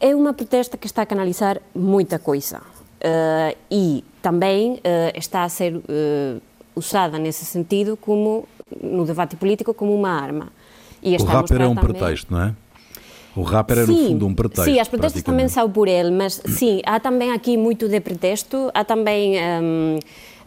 é 0.00 0.14
uma 0.14 0.32
protesta 0.32 0.76
que 0.76 0.86
está 0.86 1.02
a 1.02 1.06
canalizar 1.06 1.60
muita 1.74 2.18
coisa. 2.18 2.60
Uh, 2.96 3.56
e 3.70 4.04
também 4.22 4.74
uh, 4.74 4.80
está 5.14 5.44
a 5.44 5.48
ser 5.48 5.76
uh, 5.76 6.42
usada 6.76 7.18
nesse 7.18 7.44
sentido 7.44 7.96
como 7.96 8.46
no 8.80 9.04
debate 9.04 9.34
político 9.36 9.74
como 9.74 9.94
uma 9.94 10.10
arma. 10.10 10.52
E 11.02 11.16
o 11.16 11.24
rapper 11.24 11.60
é 11.60 11.66
um 11.66 11.74
também... 11.74 11.92
pretexto, 11.92 12.32
não 12.32 12.42
é? 12.42 12.54
O 13.34 13.42
rapper 13.42 13.78
é, 13.78 13.86
no 13.86 13.94
fundo, 13.94 14.26
um 14.26 14.34
pretexto. 14.34 14.70
Sim, 14.70 14.80
as 14.80 14.88
protestas 14.88 15.22
também 15.22 15.48
são 15.48 15.70
por 15.70 15.88
ele, 15.88 16.10
mas 16.10 16.40
sim, 16.46 16.80
há 16.86 16.98
também 16.98 17.32
aqui 17.32 17.56
muito 17.56 17.88
de 17.88 18.00
pretexto, 18.00 18.70
há 18.72 18.82
também 18.82 19.36
um, 19.36 19.98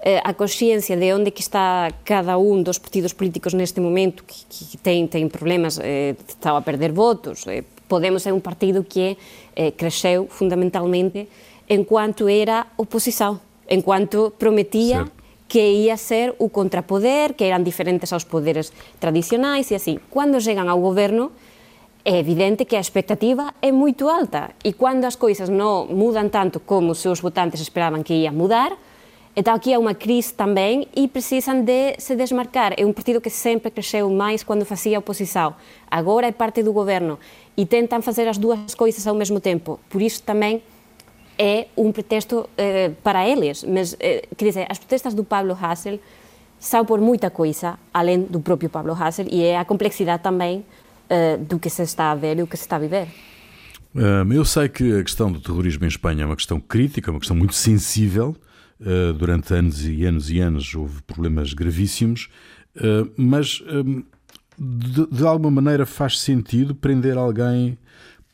eh, 0.01 0.21
a 0.23 0.33
consciência 0.33 0.97
de 0.97 1.13
onde 1.13 1.29
que 1.29 1.41
está 1.41 1.91
cada 2.03 2.37
um 2.37 2.63
dos 2.63 2.79
partidos 2.79 3.13
políticos 3.13 3.53
neste 3.53 3.79
momento, 3.79 4.23
que, 4.23 4.43
que 4.49 4.77
tem, 4.77 5.05
tem 5.05 5.29
problemas, 5.29 5.79
eh, 5.79 6.15
está 6.27 6.57
a 6.57 6.61
perder 6.61 6.91
votos. 6.91 7.45
Eh, 7.47 7.63
Podemos 7.89 8.27
é 8.27 8.31
um 8.31 8.39
partido 8.39 8.83
que 8.83 9.17
eh, 9.55 9.71
cresceu 9.71 10.27
fundamentalmente 10.29 11.27
enquanto 11.67 12.27
era 12.27 12.67
oposição, 12.77 13.41
enquanto 13.67 14.31
prometia 14.37 14.97
certo. 14.97 15.11
Que 15.49 15.59
ia 15.59 15.97
ser 15.97 16.35
o 16.37 16.47
contrapoder, 16.47 17.33
que 17.33 17.43
eram 17.43 17.63
diferentes 17.63 18.13
aos 18.13 18.23
poderes 18.23 18.71
tradicionais 18.99 19.71
e 19.71 19.75
assim. 19.75 19.99
Quando 20.09 20.39
chegam 20.39 20.69
ao 20.69 20.79
governo, 20.79 21.31
é 22.05 22.19
evidente 22.19 22.63
que 22.65 22.75
a 22.75 22.79
expectativa 22.79 23.53
é 23.59 23.71
muito 23.71 24.07
alta 24.07 24.51
e 24.63 24.71
quando 24.71 25.03
as 25.05 25.15
coisas 25.15 25.49
não 25.49 25.87
mudam 25.87 26.29
tanto 26.29 26.59
como 26.59 26.91
os 26.91 26.99
seus 26.99 27.19
votantes 27.19 27.59
esperavam 27.59 28.03
que 28.03 28.13
ia 28.13 28.31
mudar, 28.31 28.77
então 29.35 29.55
aqui 29.55 29.73
há 29.73 29.79
uma 29.79 29.95
crise 29.95 30.33
também 30.33 30.87
e 30.95 31.07
precisam 31.07 31.63
de 31.63 31.95
se 31.97 32.15
desmarcar. 32.15 32.73
É 32.77 32.85
um 32.85 32.93
partido 32.93 33.19
que 33.19 33.29
sempre 33.29 33.71
cresceu 33.71 34.09
mais 34.09 34.43
quando 34.43 34.65
fazia 34.65 34.99
oposição. 34.99 35.55
Agora 35.89 36.27
é 36.27 36.31
parte 36.31 36.61
do 36.61 36.71
governo 36.71 37.17
e 37.57 37.65
tentam 37.65 38.01
fazer 38.01 38.27
as 38.27 38.37
duas 38.37 38.75
coisas 38.75 39.07
ao 39.07 39.15
mesmo 39.15 39.39
tempo. 39.39 39.79
Por 39.89 40.01
isso 40.01 40.21
também 40.21 40.61
é 41.39 41.67
um 41.77 41.91
pretexto 41.91 42.49
eh, 42.57 42.91
para 43.01 43.27
eles. 43.27 43.63
Mas, 43.63 43.95
eh, 43.97 44.27
quer 44.35 44.45
dizer, 44.45 44.67
as 44.69 44.77
protestas 44.77 45.13
do 45.13 45.23
Pablo 45.23 45.57
Hassel 45.59 45.97
são 46.59 46.83
por 46.83 46.99
muita 46.99 47.29
coisa, 47.29 47.79
além 47.93 48.23
do 48.23 48.41
próprio 48.41 48.69
Pablo 48.69 48.91
Hassel, 48.91 49.27
e 49.31 49.41
é 49.41 49.57
a 49.57 49.63
complexidade 49.63 50.21
também 50.21 50.65
eh, 51.09 51.37
do 51.37 51.57
que 51.57 51.69
se 51.69 51.81
está 51.81 52.11
a 52.11 52.15
ver 52.15 52.37
e 52.37 52.43
o 52.43 52.47
que 52.47 52.57
se 52.57 52.63
está 52.63 52.75
a 52.75 52.79
viver. 52.79 53.07
eu 54.29 54.43
sei 54.43 54.67
que 54.67 54.99
a 54.99 55.03
questão 55.03 55.31
do 55.31 55.39
terrorismo 55.39 55.85
em 55.85 55.87
Espanha 55.87 56.23
é 56.23 56.25
uma 56.25 56.35
questão 56.35 56.59
crítica, 56.59 57.09
uma 57.09 57.19
questão 57.19 57.37
muito 57.37 57.55
sensível. 57.55 58.35
durante 59.17 59.53
anos 59.53 59.85
e 59.85 60.05
anos 60.05 60.29
e 60.29 60.39
anos 60.39 60.73
houve 60.75 61.01
problemas 61.01 61.53
gravíssimos, 61.53 62.29
mas 63.17 63.61
de, 64.57 65.07
de 65.07 65.25
alguma 65.25 65.51
maneira 65.61 65.85
faz 65.85 66.19
sentido 66.19 66.75
prender 66.75 67.17
alguém 67.17 67.77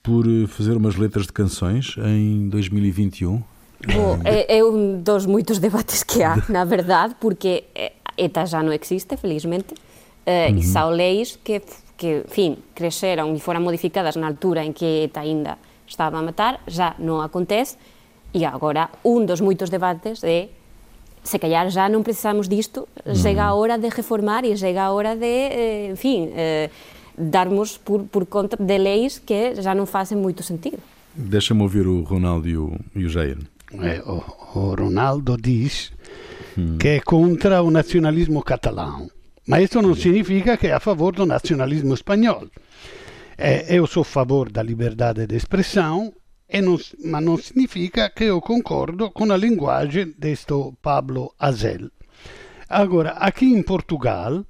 por 0.06 0.26
eh, 0.28 0.48
fazer 0.48 0.78
umas 0.78 0.96
letras 0.96 1.26
de 1.26 1.34
canções 1.34 1.96
em 1.98 2.48
2021? 2.50 3.42
Bom, 3.94 4.20
é, 4.24 4.58
é, 4.58 4.64
um 4.64 5.02
dos 5.02 5.26
muitos 5.26 5.60
debates 5.60 6.04
que 6.04 6.24
há, 6.24 6.42
na 6.48 6.64
verdade, 6.64 7.16
porque 7.20 7.64
ETA 8.18 8.46
já 8.46 8.64
não 8.64 8.72
existe, 8.72 9.18
felizmente, 9.18 9.74
uh, 9.74 10.52
uhum. 10.52 10.58
e 10.58 10.64
são 10.64 10.90
leis 10.90 11.38
que, 11.44 11.62
que, 11.98 12.24
enfim, 12.26 12.58
cresceram 12.74 13.36
e 13.36 13.40
foram 13.40 13.62
modificadas 13.62 14.16
na 14.16 14.28
altura 14.28 14.64
em 14.64 14.72
que 14.72 14.86
ETA 15.04 15.20
ainda 15.20 15.58
estava 15.86 16.18
a 16.18 16.22
matar, 16.22 16.62
já 16.68 16.96
não 16.98 17.22
acontece, 17.22 17.78
e 18.34 18.46
agora 18.46 18.90
um 19.04 19.26
dos 19.26 19.42
muitos 19.42 19.70
debates 19.70 20.24
é 20.24 20.50
se 21.24 21.40
calhar 21.40 21.70
já 21.70 21.90
não 21.90 22.04
precisamos 22.04 22.48
disto, 22.48 22.88
uhum. 23.04 23.16
chega 23.16 23.44
a 23.44 23.54
hora 23.56 23.78
de 23.78 23.90
reformar 23.90 24.46
e 24.46 24.56
chega 24.56 24.84
a 24.84 24.92
hora 24.92 25.16
de, 25.16 25.26
eh, 25.26 25.90
enfim, 25.92 26.32
eh, 26.36 26.70
darmos 27.18 27.78
por, 27.78 28.04
por 28.04 28.26
conta 28.26 28.58
de 28.58 28.78
leis 28.78 29.20
que 29.20 29.56
já 29.62 29.74
não 29.74 29.86
fazem 29.86 30.18
muito 30.18 30.44
sentido. 30.44 30.80
Deixa-me 31.14 31.62
ouvir 31.62 31.88
o 31.88 32.04
Ronaldo 32.04 32.48
e 32.48 32.58
o, 32.58 32.78
e 32.96 33.06
o 33.06 33.10
Jair. 33.10 33.38
É, 33.74 34.02
o, 34.02 34.24
o, 34.56 34.76
Ronaldo 34.76 35.38
diz 35.38 35.92
hum. 36.58 36.78
que 36.78 36.88
é 36.88 37.00
contra 37.00 37.62
o 37.62 37.72
nacionalismo 37.72 38.44
catalão, 38.44 39.10
mas 39.48 39.64
isso 39.64 39.82
não 39.82 39.96
significa 39.96 40.58
que 40.58 40.68
é 40.68 40.74
a 40.74 40.80
favor 40.80 41.14
do 41.16 41.26
nacionalismo 41.26 41.94
espanhol. 41.94 42.48
É, 43.38 43.78
eu 43.78 43.86
sou 43.88 44.02
a 44.02 44.06
favor 44.06 44.52
da 44.52 44.64
liberdade 44.64 45.28
de 45.28 45.36
expressão 45.36 46.14
non, 46.62 46.78
ma 47.04 47.20
non 47.20 47.38
significa 47.38 48.12
che 48.12 48.26
io 48.26 48.40
concordo 48.40 49.12
con 49.12 49.28
la 49.28 49.36
linguagem 49.36 50.16
questo 50.18 50.76
Pablo 50.80 51.34
Azel. 51.38 51.92
Agora, 52.68 53.18
aqui 53.18 53.52
in 53.52 53.64
Portugal, 53.64 54.46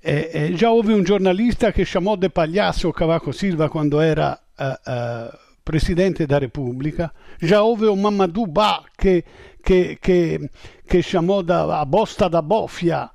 eh, 0.00 0.30
eh, 0.32 0.54
già 0.54 0.70
houve 0.72 0.92
un 0.92 1.02
giornalista 1.02 1.72
che 1.72 1.84
chamò 1.84 2.16
de 2.16 2.30
palhaço 2.30 2.90
Cavaco 2.90 3.32
Silva 3.32 3.68
quando 3.68 4.00
era 4.00 4.40
eh, 4.56 4.78
eh, 4.84 5.30
Presidente 5.62 6.26
da 6.26 6.38
Repubblica, 6.38 7.12
già 7.38 7.62
houve 7.62 7.86
un 7.86 8.00
Mamadou 8.00 8.46
Ba 8.46 8.82
che, 8.96 9.22
che, 9.60 9.98
che, 10.00 10.50
che 10.84 11.00
chamò 11.02 11.42
da, 11.42 11.78
a 11.78 11.86
bosta 11.86 12.28
da 12.28 12.42
bofia 12.42 13.12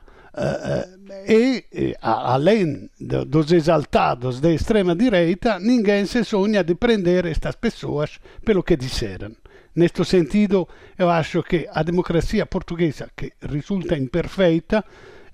e, 1.25 1.65
e 1.71 1.95
além 2.01 2.89
dos 2.99 3.51
exaltados 3.51 4.39
da 4.41 4.51
extrema-direita, 4.51 5.59
ninguém 5.59 6.05
se 6.05 6.23
sonha 6.23 6.63
de 6.63 6.75
prender 6.75 7.25
estas 7.25 7.55
pessoas 7.55 8.19
pelo 8.43 8.63
que 8.63 8.75
disseram. 8.75 9.35
Neste 9.75 10.03
sentido, 10.05 10.67
eu 10.97 11.09
acho 11.09 11.43
que 11.43 11.67
a 11.71 11.83
democracia 11.83 12.45
portuguesa, 12.45 13.09
que 13.15 13.33
resulta 13.41 13.97
imperfeita, 13.97 14.85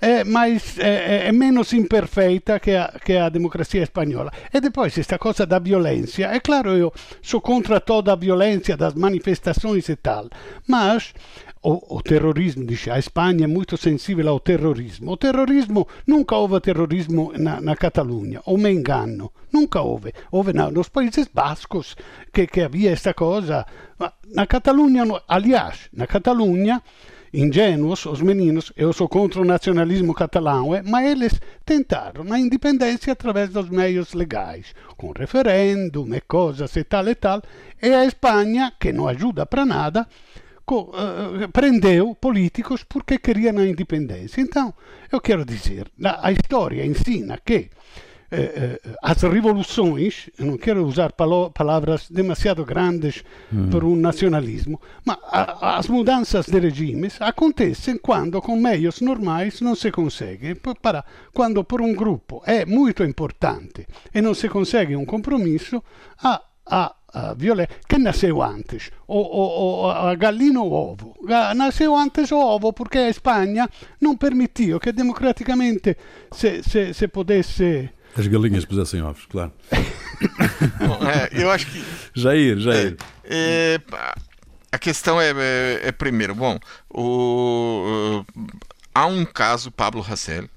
é, 0.01 0.23
mais, 0.23 0.77
é, 0.79 1.27
é, 1.27 1.31
menos 1.31 1.71
imperfeita 1.73 2.59
que 2.59 2.71
a, 2.71 2.91
que 3.05 3.15
a 3.15 3.29
democracia 3.29 3.83
espanhola. 3.83 4.31
E 4.51 4.59
depois, 4.59 4.97
esta 4.97 5.19
coisa 5.19 5.45
da 5.45 5.59
violência. 5.59 6.25
É 6.25 6.39
claro, 6.39 6.71
eu 6.71 6.91
sou 7.21 7.39
contra 7.39 7.79
toda 7.79 8.15
violência 8.15 8.75
das 8.75 8.95
manifestações 8.95 9.87
e 9.89 9.95
tal, 9.95 10.27
mas 10.67 11.13
o, 11.63 11.97
o, 11.97 12.01
terrorismo, 12.01 12.65
dice 12.65 12.89
a 12.89 12.99
Spagna 12.99 13.45
è 13.45 13.47
molto 13.47 13.75
sensibile 13.75 14.29
al 14.29 14.41
terrorismo. 14.41 15.11
O 15.11 15.17
terrorismo, 15.17 15.87
nunca 16.07 16.35
houve 16.35 16.59
terrorismo 16.59 17.31
na 17.37 17.75
Catalunha, 17.75 18.41
o 18.45 18.57
me 18.57 18.71
engano, 18.71 19.31
nunca 19.51 19.81
houve. 19.81 20.11
Houve 20.31 20.53
na, 20.53 20.71
nos 20.71 20.89
Países 20.89 21.29
Bascos 21.31 21.95
che, 22.31 22.47
che 22.47 22.63
havia 22.63 22.89
questa 22.89 23.13
cosa. 23.13 23.65
Ma 23.97 24.11
na 24.33 24.47
Catalunha, 24.47 25.03
aliás, 25.27 25.89
na 25.93 26.07
Catalunha, 26.07 26.81
ingênuos, 27.33 28.05
os 28.05 28.21
meninos, 28.21 28.73
eu 28.75 28.91
sou 28.91 29.07
contra 29.07 29.41
o 29.41 29.45
nacionalismo 29.45 30.13
catalão, 30.13 30.75
é, 30.75 30.81
mas 30.81 31.09
eles 31.09 31.39
tentaram 31.65 32.31
a 32.31 32.39
independência 32.39 33.13
através 33.13 33.49
dos 33.49 33.69
meios 33.69 34.13
legais, 34.13 34.75
com 34.97 35.11
referêndum 35.11 36.13
e 36.13 36.21
coisas 36.21 36.75
e 36.75 36.83
tal 36.83 37.07
e 37.07 37.15
tal, 37.15 37.41
e 37.81 37.93
a 37.93 38.05
Espanha, 38.05 38.73
que 38.79 38.91
não 38.91 39.07
ajuda 39.07 39.45
para 39.45 39.65
nada, 39.65 40.07
uh, 40.69 41.49
prendeu 41.51 42.15
políticos 42.15 42.83
porque 42.83 43.17
queriam 43.17 43.57
a 43.57 43.65
independência. 43.65 44.41
Então, 44.41 44.73
eu 45.11 45.19
quero 45.19 45.45
dizer, 45.45 45.87
a 46.03 46.31
história 46.31 46.85
ensina 46.85 47.39
que 47.43 47.69
eh, 48.31 48.79
eh, 48.83 48.95
as 49.01 49.21
revoluções, 49.21 50.29
eu 50.37 50.45
não 50.45 50.57
quero 50.57 50.85
usar 50.85 51.11
palavras 51.11 52.09
demasiado 52.09 52.63
grandes 52.63 53.23
hum. 53.51 53.69
por 53.69 53.83
um 53.83 53.95
nacionalismo, 53.95 54.79
mas 55.05 55.17
a, 55.23 55.77
as 55.77 55.87
mudanças 55.87 56.45
de 56.45 56.59
regimes 56.59 57.21
acontecem 57.21 57.97
quando 57.97 58.41
com 58.41 58.55
meios 58.55 59.01
normais 59.01 59.61
não 59.61 59.75
se 59.75 59.91
consegue. 59.91 60.55
Para, 60.81 61.03
quando 61.33 61.63
por 61.63 61.81
um 61.81 61.93
grupo 61.93 62.41
é 62.45 62.65
muito 62.65 63.03
importante 63.03 63.85
e 64.13 64.21
não 64.21 64.33
se 64.33 64.47
consegue 64.47 64.95
um 64.95 65.05
compromisso, 65.05 65.83
a, 66.23 66.41
a 66.65 66.95
a 67.13 67.33
violência. 67.33 67.75
Que 67.87 67.97
nasceu 67.97 68.41
antes? 68.41 68.91
O, 69.07 69.17
o, 69.17 69.83
o, 69.83 69.89
a 69.89 70.15
galinha 70.15 70.61
ou 70.61 70.71
ovo? 70.71 71.15
Nasceu 71.55 71.95
antes 71.95 72.31
o 72.31 72.37
ovo 72.37 72.73
porque 72.73 72.97
a 72.97 73.09
Espanha 73.09 73.69
não 73.99 74.15
permitiu 74.15 74.79
que 74.79 74.91
democraticamente 74.91 75.97
se, 76.31 76.63
se, 76.63 76.93
se 76.93 77.07
pudesse. 77.07 77.89
As 78.17 78.27
galinhas 78.27 78.65
pusessem 78.65 79.01
ovos, 79.01 79.25
claro. 79.25 79.51
Bom, 80.79 80.99
é, 81.07 81.29
eu 81.31 81.49
acho 81.49 81.65
que. 81.67 81.83
Jair, 82.13 82.59
Jair. 82.59 82.97
É, 83.23 83.79
é, 83.79 83.81
a 84.71 84.77
questão 84.77 85.19
é, 85.19 85.31
é, 85.31 85.79
é, 85.83 85.91
primeiro, 85.91 86.33
bom, 86.33 86.57
o, 86.89 88.23
há 88.93 89.05
um 89.05 89.25
caso, 89.25 89.71
Pablo 89.71 90.05
Hassel, 90.07 90.47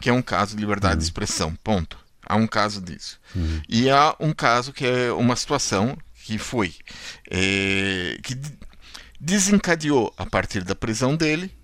que 0.00 0.08
é 0.08 0.12
um 0.12 0.22
caso 0.22 0.54
de 0.54 0.60
liberdade 0.60 0.96
de 0.96 1.04
hum. 1.04 1.04
expressão, 1.04 1.54
ponto. 1.64 1.98
Há 2.24 2.36
um 2.36 2.46
caso 2.46 2.80
disso. 2.80 3.20
Uhum. 3.34 3.62
E 3.68 3.88
há 3.88 4.14
um 4.18 4.32
caso 4.32 4.72
que 4.72 4.84
é 4.84 5.12
uma 5.12 5.36
situação 5.36 5.96
que 6.24 6.38
foi 6.38 6.74
é, 7.30 8.18
que 8.20 8.36
desencadeou 9.20 10.12
a 10.18 10.26
partir 10.26 10.64
da 10.64 10.74
prisão 10.74 11.14
dele 11.14 11.55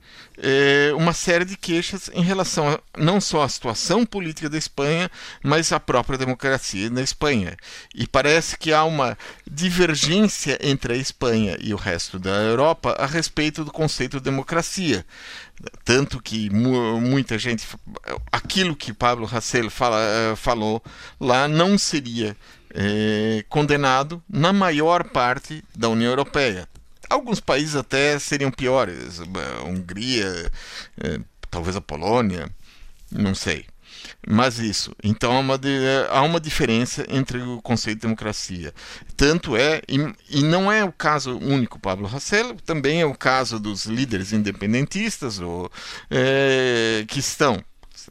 é, 0.43 0.93
uma 0.95 1.13
série 1.13 1.45
de 1.45 1.57
queixas 1.57 2.11
em 2.13 2.23
relação 2.23 2.69
a, 2.69 2.81
não 2.99 3.21
só 3.21 3.43
à 3.43 3.49
situação 3.49 4.05
política 4.05 4.51
da 4.51 4.59
Espanha, 4.59 5.09
mas 5.43 5.73
à 5.73 5.79
própria 5.79 6.19
democracia 6.19 6.91
na 6.91 7.01
Espanha. 7.01 7.57
E 7.95 8.07
parece 8.09 8.59
que 8.59 8.73
há 8.73 8.83
uma 8.85 9.17
divergência 9.49 10.59
entre 10.61 10.95
a 10.95 10.97
Espanha 10.97 11.57
e 11.61 11.73
o 11.73 11.77
resto 11.77 12.19
da 12.19 12.31
Europa 12.31 12.97
a 12.99 13.07
respeito 13.07 13.65
do 13.65 13.71
conceito 13.71 14.19
de 14.19 14.25
democracia. 14.25 15.07
Tanto 15.85 16.21
que 16.21 16.51
mu 16.51 17.01
muita 17.01 17.39
gente. 17.39 17.65
Aquilo 18.33 18.75
que 18.75 18.93
Pablo 18.93 19.29
Hasél 19.33 19.71
fala, 19.71 19.99
falou 20.37 20.83
lá 21.21 21.47
não 21.47 21.79
seria 21.79 22.37
é, 22.75 23.45
condenado 23.49 24.21
na 24.29 24.53
maior 24.53 25.05
parte 25.05 25.63
da 25.77 25.89
União 25.89 26.11
Europeia. 26.11 26.69
Alguns 27.13 27.41
países 27.41 27.77
até 27.77 28.19
seriam 28.19 28.51
piores, 28.51 29.21
a 29.21 29.65
Hungria, 29.65 30.51
é, 30.99 31.21
talvez 31.51 31.77
a 31.77 31.81
Polônia, 31.81 32.49
não 33.11 33.35
sei. 33.35 33.67
Mas 34.27 34.59
isso. 34.59 34.95
Então 35.03 35.37
há 35.37 35.39
uma, 35.41 35.61
há 36.11 36.23
uma 36.23 36.41
diferença 36.41 37.05
entre 37.11 37.43
o 37.43 37.61
conceito 37.61 37.99
de 37.99 38.03
democracia. 38.03 38.73
Tanto 39.15 39.57
é, 39.57 39.83
e, 39.87 40.39
e 40.41 40.43
não 40.43 40.73
é 40.73 40.83
o 40.83 40.91
caso 40.91 41.37
único, 41.39 41.79
Pablo 41.79 42.07
Hassel, 42.07 42.57
também 42.65 43.03
é 43.03 43.07
o 43.07 43.15
caso 43.15 43.61
dos 43.61 43.85
líderes 43.85 44.33
independentistas 44.33 45.39
ou, 45.39 45.71
é, 46.11 47.05
que 47.07 47.19
estão 47.21 47.63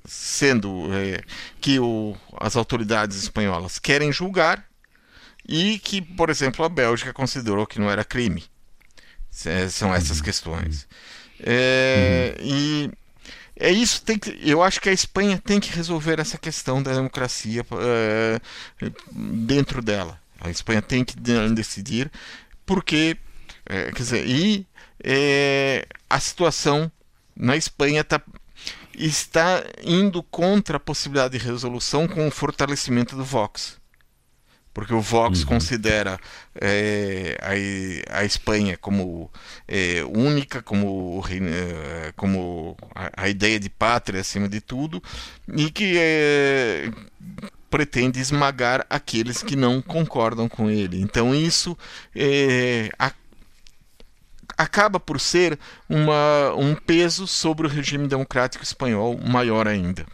sendo 0.06 0.94
é, 0.94 1.24
que 1.60 1.80
o, 1.80 2.16
as 2.40 2.56
autoridades 2.56 3.18
espanholas 3.18 3.80
querem 3.80 4.12
julgar 4.12 4.64
e 5.48 5.80
que, 5.80 6.02
por 6.02 6.30
exemplo, 6.30 6.64
a 6.64 6.70
Bélgica 6.70 7.12
considerou 7.12 7.66
que 7.66 7.80
não 7.80 7.90
era 7.90 8.06
crime. 8.06 8.51
É, 9.46 9.68
são 9.70 9.94
essas 9.94 10.18
uhum. 10.18 10.24
questões. 10.24 10.88
É, 11.40 12.36
uhum. 12.40 12.46
E 12.46 12.92
é 13.56 13.72
isso 13.72 14.02
tem 14.02 14.18
que, 14.18 14.38
eu 14.42 14.62
acho 14.62 14.82
que 14.82 14.90
a 14.90 14.94
Espanha 14.94 15.38
tem 15.44 15.60
que 15.60 15.72
resolver 15.72 16.20
essa 16.20 16.38
questão 16.38 16.82
da 16.82 16.94
democracia 16.94 17.66
é, 17.80 18.42
dentro 19.12 19.82
dela. 19.82 20.20
A 20.40 20.50
Espanha 20.50 20.82
tem 20.82 21.06
que 21.06 21.16
decidir 21.54 22.12
porque, 22.66 23.18
é, 23.66 23.92
quer 23.92 24.02
dizer, 24.02 24.28
e 24.28 24.66
é, 25.04 25.86
a 26.10 26.20
situação 26.20 26.92
na 27.36 27.56
Espanha 27.56 28.04
tá, 28.04 28.22
está 28.96 29.64
indo 29.84 30.24
contra 30.24 30.78
a 30.78 30.80
possibilidade 30.80 31.38
de 31.38 31.46
resolução 31.46 32.08
com 32.08 32.28
o 32.28 32.32
fortalecimento 32.32 33.16
do 33.16 33.24
Vox 33.24 33.81
porque 34.74 34.94
o 34.94 35.02
Vox 35.02 35.42
uhum. 35.42 35.48
considera 35.48 36.20
é, 36.56 37.38
a, 37.42 38.20
a 38.20 38.26
Espanha 38.26 38.78
como 38.78 39.30
é, 39.68 40.04
única, 40.04 40.62
como, 40.62 41.24
é, 41.30 42.14
como 42.16 42.78
a, 42.96 43.24
a, 43.24 43.30
ideia 43.30 43.60
de 43.60 43.70
pátria 43.70 44.22
acima 44.22 44.48
de 44.48 44.62
tudo, 44.62 45.02
e 45.56 45.70
que 45.70 45.96
é, 45.98 46.90
pretende 47.70 48.20
esmagar 48.20 48.86
aqueles 48.90 49.44
que 49.44 49.56
não 49.56 49.82
concordam 49.82 50.48
com 50.48 50.70
ele. 50.70 51.02
Então 51.02 51.36
isso 51.36 51.78
é, 52.16 52.90
a, 52.98 53.12
acaba 54.58 55.00
por 55.00 55.20
ser 55.20 55.58
uma, 55.90 56.54
um 56.56 56.76
peso 56.76 57.28
sobre 57.28 57.68
o 57.68 57.70
regime 57.70 58.08
democrático 58.08 58.64
espanhol 58.64 59.18
maior 59.18 59.68
ainda. 59.68 60.06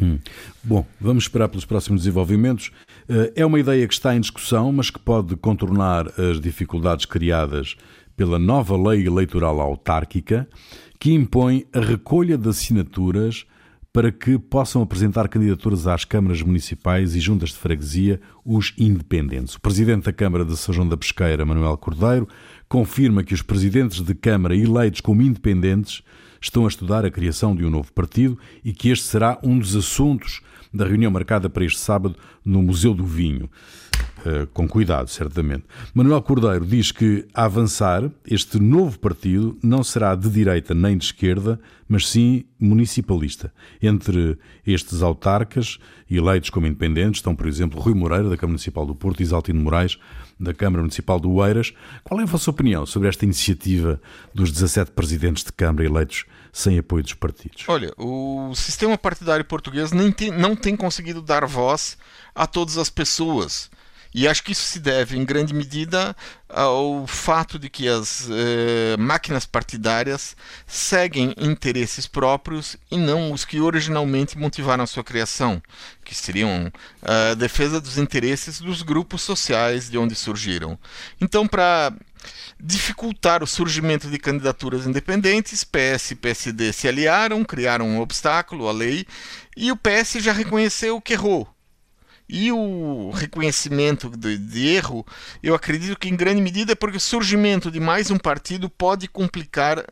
Hum. 0.00 0.18
Bom, 0.62 0.86
vamos 1.00 1.24
esperar 1.24 1.48
pelos 1.48 1.64
próximos 1.64 2.02
desenvolvimentos. 2.02 2.70
Eh, 3.12 3.32
é 3.36 3.46
uma 3.46 3.60
ideia 3.60 3.86
que 3.86 3.92
está 3.92 4.16
em 4.16 4.20
discussão, 4.20 4.72
mas 4.72 4.88
que 4.88 4.98
pode 4.98 5.36
contornar 5.36 6.08
as 6.18 6.40
dificuldades 6.40 7.04
criadas 7.04 7.76
pela 8.16 8.38
nova 8.38 8.74
lei 8.74 9.06
eleitoral 9.06 9.60
autárquica, 9.60 10.48
que 10.98 11.12
impõe 11.12 11.66
a 11.74 11.80
recolha 11.80 12.38
de 12.38 12.48
assinaturas 12.48 13.44
para 13.92 14.10
que 14.10 14.38
possam 14.38 14.80
apresentar 14.80 15.28
candidaturas 15.28 15.86
às 15.86 16.06
câmaras 16.06 16.40
municipais 16.40 17.14
e 17.14 17.20
juntas 17.20 17.50
de 17.50 17.56
freguesia 17.56 18.18
os 18.42 18.72
independentes. 18.78 19.56
O 19.56 19.60
presidente 19.60 20.04
da 20.04 20.12
Câmara 20.14 20.46
de 20.46 20.56
São 20.56 20.74
João 20.74 20.88
da 20.88 20.96
Pesqueira, 20.96 21.44
Manuel 21.44 21.76
Cordeiro, 21.76 22.26
confirma 22.66 23.22
que 23.22 23.34
os 23.34 23.42
presidentes 23.42 24.00
de 24.00 24.14
Câmara 24.14 24.56
eleitos 24.56 25.02
como 25.02 25.20
independentes 25.20 26.02
estão 26.40 26.64
a 26.64 26.68
estudar 26.68 27.04
a 27.04 27.10
criação 27.10 27.54
de 27.54 27.62
um 27.66 27.70
novo 27.70 27.92
partido 27.92 28.38
e 28.64 28.72
que 28.72 28.88
este 28.88 29.04
será 29.04 29.38
um 29.42 29.58
dos 29.58 29.76
assuntos 29.76 30.40
da 30.72 30.86
reunião 30.86 31.10
marcada 31.10 31.50
para 31.50 31.64
este 31.64 31.78
sábado 31.78 32.16
no 32.44 32.62
Museu 32.62 32.94
do 32.94 33.04
Vinho. 33.04 33.50
Uh, 34.24 34.46
com 34.52 34.68
cuidado, 34.68 35.08
certamente. 35.08 35.64
Manuel 35.92 36.22
Cordeiro 36.22 36.64
diz 36.64 36.92
que, 36.92 37.26
a 37.34 37.44
avançar, 37.44 38.08
este 38.24 38.58
novo 38.60 38.96
partido 38.98 39.58
não 39.62 39.82
será 39.82 40.14
de 40.14 40.28
direita 40.30 40.74
nem 40.74 40.96
de 40.96 41.06
esquerda, 41.06 41.58
mas 41.88 42.08
sim 42.08 42.44
municipalista. 42.58 43.52
Entre 43.82 44.38
estes 44.64 45.02
autarcas, 45.02 45.78
eleitos 46.08 46.50
como 46.50 46.68
independentes, 46.68 47.18
estão, 47.18 47.34
por 47.34 47.48
exemplo, 47.48 47.80
Rui 47.80 47.94
Moreira, 47.94 48.28
da 48.28 48.36
Câmara 48.36 48.52
Municipal 48.52 48.86
do 48.86 48.94
Porto, 48.94 49.20
e 49.20 49.24
Isaltino 49.24 49.60
Moraes, 49.60 49.98
da 50.38 50.54
Câmara 50.54 50.82
Municipal 50.82 51.18
do 51.18 51.32
Oeiras. 51.32 51.74
Qual 52.04 52.20
é 52.20 52.22
a 52.22 52.26
vossa 52.26 52.50
opinião 52.50 52.86
sobre 52.86 53.08
esta 53.08 53.24
iniciativa 53.24 54.00
dos 54.32 54.52
17 54.52 54.92
presidentes 54.92 55.42
de 55.42 55.52
Câmara 55.52 55.84
eleitos 55.84 56.24
sem 56.52 56.78
apoio 56.78 57.02
dos 57.02 57.14
partidos? 57.14 57.64
Olha, 57.66 57.92
o 57.96 58.54
sistema 58.54 58.98
partidário 58.98 59.44
português 59.44 59.90
nem 59.90 60.12
tem, 60.12 60.30
não 60.30 60.54
tem 60.54 60.76
conseguido 60.76 61.22
dar 61.22 61.46
voz 61.46 61.96
a 62.34 62.46
todas 62.46 62.76
as 62.76 62.90
pessoas. 62.90 63.70
E 64.14 64.28
acho 64.28 64.44
que 64.44 64.52
isso 64.52 64.64
se 64.64 64.78
deve, 64.78 65.16
em 65.16 65.24
grande 65.24 65.54
medida, 65.54 66.14
ao 66.46 67.06
fato 67.06 67.58
de 67.58 67.70
que 67.70 67.88
as 67.88 68.28
eh, 68.30 68.94
máquinas 68.98 69.46
partidárias 69.46 70.36
seguem 70.66 71.34
interesses 71.38 72.06
próprios 72.06 72.76
e 72.90 72.98
não 72.98 73.32
os 73.32 73.46
que 73.46 73.58
originalmente 73.58 74.36
motivaram 74.36 74.84
a 74.84 74.86
sua 74.86 75.02
criação, 75.02 75.62
que 76.04 76.14
seriam 76.14 76.70
a 77.00 77.32
defesa 77.32 77.80
dos 77.80 77.96
interesses 77.96 78.60
dos 78.60 78.82
grupos 78.82 79.22
sociais 79.22 79.88
de 79.88 79.96
onde 79.96 80.14
surgiram. 80.14 80.78
Então, 81.18 81.48
para 81.48 81.90
dificultar 82.58 83.42
o 83.42 83.46
surgimento 83.46 84.08
de 84.08 84.18
candidaturas 84.18 84.86
independentes, 84.86 85.64
PS 85.64 86.12
e 86.12 86.14
PSD 86.14 86.72
se 86.72 86.88
aliaram, 86.88 87.44
criaram 87.44 87.86
um 87.86 88.00
obstáculo 88.00 88.68
à 88.68 88.72
lei 88.72 89.06
e 89.56 89.72
o 89.72 89.76
PS 89.76 90.14
já 90.20 90.32
reconheceu 90.32 91.00
que 91.00 91.12
errou. 91.12 91.48
E 92.28 92.50
o 92.50 93.10
reconhecimento 93.10 94.08
de, 94.08 94.38
de, 94.38 94.66
erro, 94.68 95.06
eu 95.42 95.54
acredito 95.54 95.98
que 95.98 96.08
em 96.08 96.16
grande 96.16 96.40
medida 96.40 96.72
é 96.72 96.74
porque 96.74 96.96
o 96.96 97.00
surgimento 97.00 97.70
de 97.70 97.78
mais 97.78 98.10
um 98.10 98.16
partido 98.16 98.70
pode 98.70 99.06
complicar 99.06 99.84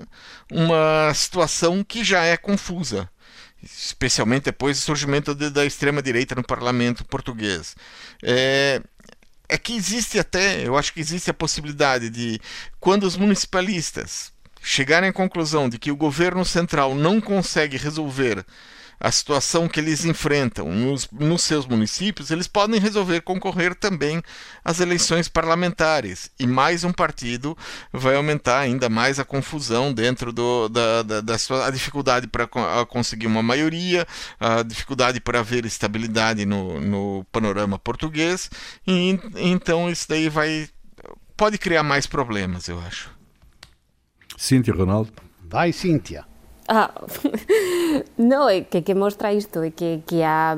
uma 0.51 1.13
situação 1.13 1.85
que 1.85 2.03
já 2.03 2.23
é 2.23 2.39
confusa, 2.39 3.11
especialmente 3.63 4.45
depois 4.45 4.79
do 4.79 4.83
surgimento 4.83 5.35
de, 5.35 5.51
da 5.51 5.67
extrema-direita 5.67 6.35
no 6.35 6.43
parlamento 6.43 7.05
português. 7.05 7.77
É, 8.23 8.81
é 9.51 9.59
que 9.59 9.75
existe 9.75 10.19
até, 10.19 10.67
eu 10.67 10.77
acho 10.77 10.93
que 10.93 11.01
existe 11.01 11.29
a 11.31 11.35
possibilidade 11.35 12.09
de, 12.09 12.41
quando 12.79 13.05
os 13.05 13.17
municipalistas 13.17 14.33
chegarem 14.63 15.11
à 15.11 15.13
conclusão 15.13 15.69
de 15.69 15.79
que 15.79 15.91
o 15.91 15.97
governo 15.97 16.45
central 16.45 16.95
não 16.95 17.21
consegue 17.21 17.77
resolver 17.77 18.45
a 19.01 19.11
situação 19.11 19.67
que 19.67 19.81
eles 19.81 20.05
enfrentam 20.05 20.71
nos, 20.71 21.09
nos, 21.11 21.43
seus 21.43 21.67
municípios, 21.67 22.31
eles 22.31 22.47
podem 22.47 22.79
resolver 22.79 23.23
concorrer 23.23 23.75
também 23.75 24.23
às 24.63 24.79
eleições 24.79 25.27
parlamentares. 25.27 26.31
E 26.39 26.47
mais 26.47 26.85
um 26.85 26.93
partido 26.93 27.57
vai 27.91 28.15
aumentar 28.15 28.59
ainda 28.59 28.91
mais 28.91 29.19
a 29.19 29.25
confusão 29.25 29.91
dentro 29.93 30.33
do, 30.33 30.69
da, 30.69 31.03
da, 31.03 31.21
da 31.23 31.39
sua 31.39 31.67
a 31.67 31.71
dificuldade 31.71 32.27
para 32.27 32.47
conseguir 32.87 33.27
uma 33.27 33.43
maioria, 33.43 34.07
a 34.39 34.63
dificuldade 34.63 35.19
para 35.19 35.41
haver 35.41 35.65
estabilidade 35.65 36.45
no, 36.45 36.79
no 36.79 37.27
panorama 37.33 37.79
português. 37.79 38.51
E 38.87 39.19
então 39.37 39.89
isso 39.89 40.07
daí 40.07 40.29
vai 40.29 40.69
pode 41.37 41.57
criar 41.57 41.83
mais 41.83 42.07
problemas, 42.07 42.69
eu 42.69 42.79
acho. 42.79 43.11
Cíntia 44.37 44.75
Ronaldo. 44.75 45.11
Vai, 45.49 45.73
Cíntia. 45.73 46.30
Ah, 46.73 46.95
no, 48.17 48.49
é 48.49 48.61
que, 48.61 48.83
que 48.83 48.95
mostra 48.95 49.35
isto, 49.35 49.59
é 49.61 49.73
que, 49.73 50.07
que 50.07 50.23
há, 50.23 50.55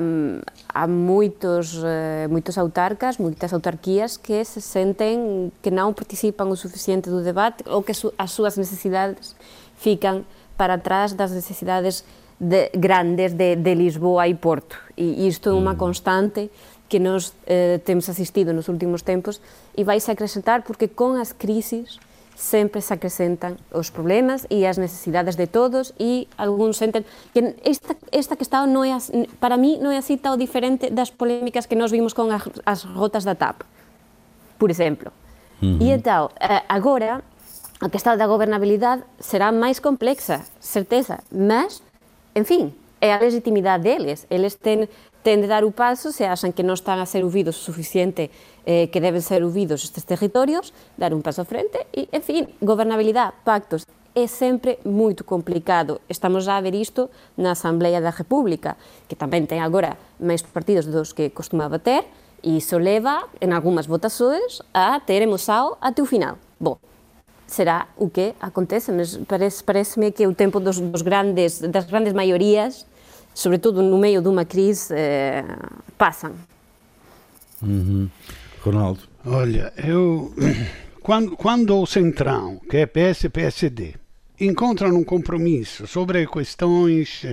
há 0.69 0.85
moitos, 0.85 1.81
eh, 1.83 2.27
moitos 2.29 2.55
autarcas, 2.61 3.17
moitas 3.17 3.51
autarquías 3.51 4.21
que 4.21 4.45
se 4.45 4.61
senten 4.61 5.49
que 5.65 5.73
non 5.73 5.97
participan 5.97 6.53
o 6.53 6.55
suficiente 6.55 7.09
do 7.09 7.25
debate 7.25 7.65
ou 7.65 7.81
que 7.81 7.97
as 7.97 8.29
súas 8.29 8.61
necesidades 8.61 9.33
fican 9.73 10.21
para 10.53 10.77
atrás 10.77 11.17
das 11.17 11.33
necesidades 11.33 12.05
de, 12.37 12.69
grandes 12.77 13.33
de, 13.33 13.57
de 13.57 13.73
Lisboa 13.73 14.29
e 14.29 14.37
Porto. 14.37 14.77
E 14.93 15.25
isto 15.25 15.49
é 15.49 15.57
unha 15.57 15.73
mm. 15.73 15.81
constante 15.81 16.53
que 16.85 17.01
nos 17.01 17.33
eh, 17.49 17.81
temos 17.81 18.05
asistido 18.05 18.53
nos 18.53 18.69
últimos 18.69 19.01
tempos 19.01 19.41
e 19.73 19.81
vai 19.81 19.97
se 19.97 20.13
acrescentar 20.13 20.61
porque 20.61 20.93
con 20.93 21.17
as 21.17 21.33
crises 21.33 21.97
sempre 22.35 22.81
se 22.81 22.93
acrescentan 22.93 23.61
os 23.71 23.93
problemas 23.93 24.45
e 24.49 24.65
as 24.65 24.77
necesidades 24.81 25.37
de 25.37 25.45
todos 25.45 25.93
e 26.01 26.27
algúns 26.37 26.77
senten 26.81 27.05
que 27.33 27.55
esta, 27.63 27.95
esta 28.09 28.35
que 28.35 28.43
está 28.43 28.65
non 28.65 28.83
é 28.83 28.97
para 29.37 29.57
mí 29.57 29.77
non 29.77 29.93
é 29.93 30.01
así 30.01 30.17
tão 30.17 30.37
diferente 30.37 30.89
das 30.89 31.13
polémicas 31.13 31.69
que 31.69 31.77
nos 31.77 31.93
vimos 31.93 32.17
con 32.17 32.33
as, 32.33 32.49
as 32.65 32.85
rotas 32.89 33.23
da 33.23 33.37
TAP 33.37 33.63
por 34.57 34.73
exemplo 34.73 35.13
uh 35.61 35.77
-huh. 35.77 35.81
e 35.81 35.93
então 35.93 36.33
agora 36.67 37.21
a 37.83 37.89
questão 37.89 38.15
da 38.15 38.27
gobernabilidade 38.27 39.03
será 39.19 39.51
máis 39.51 39.77
complexa 39.79 40.39
certeza, 40.59 41.19
mas 41.29 41.83
en 42.33 42.45
fin, 42.45 42.73
é 43.01 43.11
a 43.11 43.19
legitimidade 43.19 43.83
deles 43.83 44.25
eles 44.29 44.55
ten, 44.55 44.87
ten 45.23 45.39
de 45.39 45.47
dar 45.47 45.63
o 45.63 45.71
paso 45.71 46.11
se 46.11 46.27
asan 46.27 46.51
que 46.51 46.67
non 46.67 46.75
están 46.75 46.99
a 46.99 47.07
ser 47.07 47.23
ouvidos 47.23 47.55
o 47.57 47.63
suficiente 47.63 48.29
eh, 48.67 48.91
que 48.91 48.99
deben 48.99 49.23
ser 49.23 49.41
ouvidos 49.41 49.87
estes 49.87 50.03
territorios, 50.03 50.75
dar 50.99 51.15
un 51.15 51.23
paso 51.23 51.47
frente 51.47 51.87
e, 51.95 52.11
en 52.11 52.21
fin, 52.21 52.51
gobernabilidade, 52.59 53.33
pactos, 53.47 53.87
é 54.13 54.27
sempre 54.27 54.77
moito 54.85 55.25
complicado. 55.25 56.03
Estamos 56.05 56.45
a 56.45 56.61
ver 56.61 56.75
isto 56.75 57.09
na 57.33 57.57
Asamblea 57.57 57.97
da 57.97 58.13
República, 58.13 58.77
que 59.09 59.17
tamén 59.17 59.49
ten 59.49 59.63
agora 59.63 59.97
máis 60.21 60.45
partidos 60.45 60.85
dos 60.85 61.15
que 61.15 61.33
costumaba 61.33 61.81
ter, 61.81 62.05
e 62.43 62.59
iso 62.59 62.77
leva, 62.77 63.25
en 63.39 63.55
algunhas 63.55 63.87
votações, 63.87 64.61
a 64.75 64.99
ter 65.01 65.23
emoção 65.23 65.79
até 65.79 66.03
o 66.03 66.05
final. 66.05 66.37
Bom, 66.59 66.77
será 67.47 67.87
o 67.97 68.11
que 68.11 68.35
acontece, 68.43 68.91
mas 68.91 69.17
parece, 69.25 69.63
parece-me 69.63 70.11
que 70.11 70.27
o 70.27 70.35
tempo 70.35 70.59
dos, 70.59 70.77
dos 70.77 71.01
grandes, 71.01 71.63
das 71.63 71.87
grandes 71.87 72.13
maiorías 72.13 72.85
sobretudo 73.33 73.81
no 73.81 73.97
meio 73.97 74.21
de 74.21 74.27
uma 74.27 74.45
crise, 74.45 74.93
eh, 74.95 75.43
passam. 75.97 76.33
Uhum. 77.61 78.09
Ronaldo. 78.61 79.01
Olha, 79.25 79.73
eu 79.77 80.33
quando, 81.01 81.35
quando 81.35 81.77
o 81.79 81.85
Centrão, 81.85 82.59
que 82.69 82.77
é 82.77 82.85
PS 82.85 83.25
e 83.25 83.29
PSD, 83.29 83.95
encontrano 84.39 84.97
um 84.97 85.03
compromisso 85.03 85.87
sobre 85.87 86.25
questões 86.27 87.25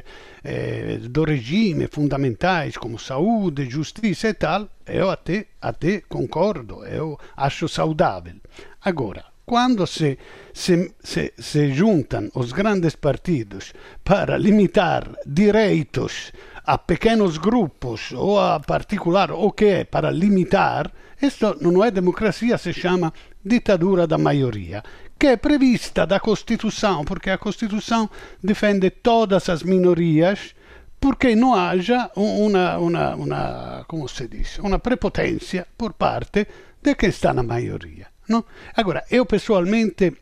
eh, 0.44 0.98
do 1.02 1.24
regime 1.24 1.88
fundamentais 1.88 2.76
como 2.76 2.98
saúde, 2.98 3.68
justiça 3.68 4.28
e 4.28 4.34
tal, 4.34 4.68
eu 4.86 5.10
até, 5.10 5.46
até 5.60 6.00
concordo, 6.08 6.84
eu 6.84 7.18
acho 7.36 7.68
saudável. 7.68 8.34
Agora, 8.82 9.24
quando 9.50 9.84
se, 9.84 10.16
se, 10.54 10.94
se, 11.02 11.32
se 11.36 11.72
juntam 11.74 12.30
os 12.36 12.52
grandes 12.52 12.94
partidos 12.94 13.72
para 14.04 14.38
limitar 14.38 15.10
direitos 15.26 16.30
a 16.64 16.78
pequenos 16.78 17.36
grupos 17.36 18.12
ou 18.12 18.38
a 18.38 18.60
particular 18.60 19.32
o 19.32 19.50
que 19.50 19.64
é 19.64 19.84
para 19.84 20.08
limitar, 20.12 20.88
isso 21.20 21.56
não 21.60 21.82
é 21.82 21.90
democracia, 21.90 22.56
se 22.58 22.72
chama 22.72 23.12
ditadura 23.44 24.06
da 24.06 24.16
maioria 24.16 24.84
que 25.18 25.26
é 25.26 25.36
prevista 25.36 26.06
da 26.06 26.20
Constituição, 26.20 27.04
porque 27.04 27.28
a 27.30 27.36
Constituição 27.36 28.08
defende 28.42 28.88
todas 28.88 29.48
as 29.48 29.64
minorias, 29.64 30.54
porque 31.00 31.34
não 31.34 31.54
haja 31.54 32.08
uma, 32.14 32.78
uma, 32.78 33.14
uma 33.16 33.84
como 33.88 34.08
se 34.08 34.28
diz, 34.28 34.60
uma 34.60 34.78
prepotência 34.78 35.66
por 35.76 35.92
parte 35.94 36.46
de 36.80 36.94
quem 36.94 37.10
está 37.10 37.34
na 37.34 37.42
maioria. 37.42 38.09
Não? 38.30 38.44
Agora, 38.76 39.04
eu 39.10 39.26
pessoalmente 39.26 40.16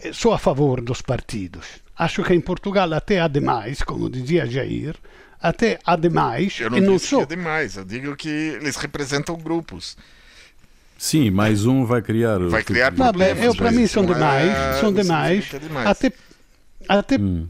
eh, 0.00 0.12
sou 0.12 0.32
a 0.32 0.38
favor 0.38 0.80
dos 0.80 1.00
partidos. 1.00 1.64
Acho 1.96 2.24
que 2.24 2.34
em 2.34 2.40
Portugal 2.40 2.92
até 2.92 3.20
há 3.20 3.28
demais, 3.28 3.82
como 3.82 4.10
dizia 4.10 4.44
Jair, 4.46 4.96
até 5.40 5.78
há 5.86 5.94
demais. 5.94 6.58
Eu 6.60 6.70
não, 6.70 6.78
e 6.78 6.80
não 6.80 6.96
disse 6.96 7.06
sou... 7.06 7.24
que 7.24 7.32
é 7.32 7.36
demais, 7.36 7.76
eu 7.76 7.84
digo 7.84 8.16
que 8.16 8.28
eles 8.28 8.74
representam 8.76 9.36
grupos. 9.36 9.96
Sim, 10.98 11.30
mais 11.30 11.64
um 11.66 11.84
vai 11.84 12.02
criar. 12.02 12.38
Vai 12.40 12.64
criar 12.64 12.90
Vabbè, 12.92 13.12
problemas. 13.34 13.44
eu, 13.44 13.54
para 13.54 13.70
mim 13.70 13.86
são 13.86 14.02
é- 14.02 14.06
demais, 14.06 14.52
são 14.80 14.90
não 14.90 15.02
demais. 15.02 15.44
significa 15.44 15.60
demais. 15.60 15.86
Até, 15.86 16.12
até 16.88 17.16
Hum. 17.16 17.46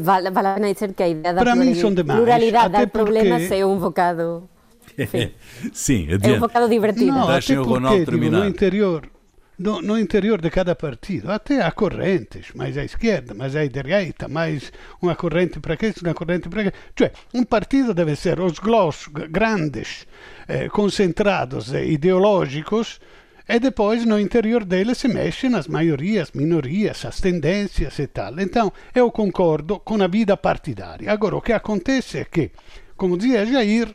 Vale, 0.00 0.30
vale 0.30 0.48
a 0.48 0.54
pena 0.54 0.72
dizer 0.72 0.92
que 0.94 1.02
a 1.02 1.08
ideia 1.08 1.34
da 1.34 1.42
Para 1.42 1.54
mim 1.54 1.60
plurali- 1.66 1.80
são 1.80 1.92
demais, 1.94 2.18
pluralidade 2.18 2.74
até 2.76 2.84
de 2.86 2.90
problemas 2.90 3.42
porque- 3.42 3.54
é 3.56 3.66
um 3.66 3.78
bocado... 3.78 4.48
Sim, 5.72 6.06
é 6.08 6.12
um 6.12 6.14
adiante. 6.16 6.40
bocado 6.40 6.68
divertido. 6.68 7.12
Não, 7.12 7.26
Deixem 7.26 7.56
até 7.56 7.66
o 7.66 7.70
Ronaldo 7.70 7.98
digo, 7.98 8.10
terminar. 8.10 8.40
no 8.40 8.46
interior, 8.48 9.08
no, 9.58 9.80
no 9.80 9.98
interior 9.98 10.40
de 10.40 10.50
cada 10.50 10.74
partido, 10.74 11.30
até 11.30 11.62
há 11.62 11.70
correntes, 11.70 12.52
mais 12.54 12.76
à 12.76 12.84
esquerda, 12.84 13.34
mais 13.34 13.54
à 13.54 13.64
direita, 13.66 14.28
mais 14.28 14.72
uma 15.00 15.14
corrente 15.14 15.60
para 15.60 15.76
questo, 15.76 16.02
uma 16.02 16.14
corrente 16.14 16.48
para 16.48 16.62
aquilo. 16.62 16.76
Cioè, 16.96 17.12
um 17.34 17.44
partido 17.44 17.94
deve 17.94 18.16
ser 18.16 18.40
os 18.40 18.58
glossos 18.58 19.08
grandes, 19.30 20.06
eh, 20.48 20.68
concentrados 20.68 21.72
e 21.72 21.92
ideológicos, 21.92 22.98
e 23.48 23.58
depois 23.58 24.04
no 24.06 24.18
interior 24.18 24.64
dele 24.64 24.94
se 24.94 25.08
mexe 25.08 25.48
nas 25.48 25.66
maiorias, 25.66 26.30
minorias, 26.32 27.04
as 27.04 27.20
tendências 27.20 27.98
e 27.98 28.06
tal. 28.06 28.38
Então, 28.40 28.72
eu 28.94 29.10
concordo 29.10 29.80
com 29.80 30.00
a 30.02 30.06
vida 30.06 30.36
partidária. 30.36 31.10
Agora, 31.12 31.36
o 31.36 31.42
que 31.42 31.52
acontece 31.52 32.18
é 32.18 32.24
que, 32.24 32.52
como 32.96 33.18
dizia 33.18 33.44
Jair, 33.44 33.92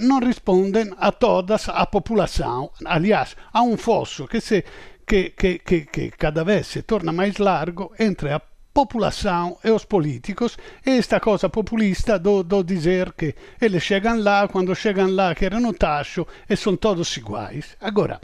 não 0.00 0.20
respondem 0.20 0.92
a 0.98 1.10
toda 1.10 1.56
a 1.68 1.86
população. 1.86 2.70
Aliás, 2.84 3.36
há 3.52 3.62
um 3.62 3.76
fosso 3.76 4.26
que, 4.28 4.40
se, 4.40 4.64
que, 5.06 5.30
que, 5.30 5.58
que, 5.58 5.80
que 5.86 6.10
cada 6.10 6.44
vez 6.44 6.66
se 6.66 6.82
torna 6.82 7.12
mais 7.12 7.38
largo 7.38 7.92
entre 7.98 8.30
a 8.32 8.40
população 8.72 9.56
e 9.62 9.70
os 9.70 9.84
políticos 9.84 10.58
e 10.84 10.90
esta 10.98 11.20
coisa 11.20 11.48
populista 11.48 12.18
do, 12.18 12.42
do 12.42 12.64
dizer 12.64 13.12
que 13.12 13.34
eles 13.60 13.82
chegam 13.82 14.20
lá, 14.20 14.48
quando 14.48 14.74
chegam 14.74 15.14
lá 15.14 15.34
querem 15.34 15.64
o 15.64 15.72
tacho 15.72 16.26
e 16.48 16.56
são 16.56 16.76
todos 16.76 17.16
iguais. 17.16 17.76
Agora, 17.80 18.20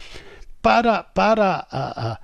para, 0.61 1.05
para 1.05 1.67
ah, 1.71 1.95
ah, 1.97 2.21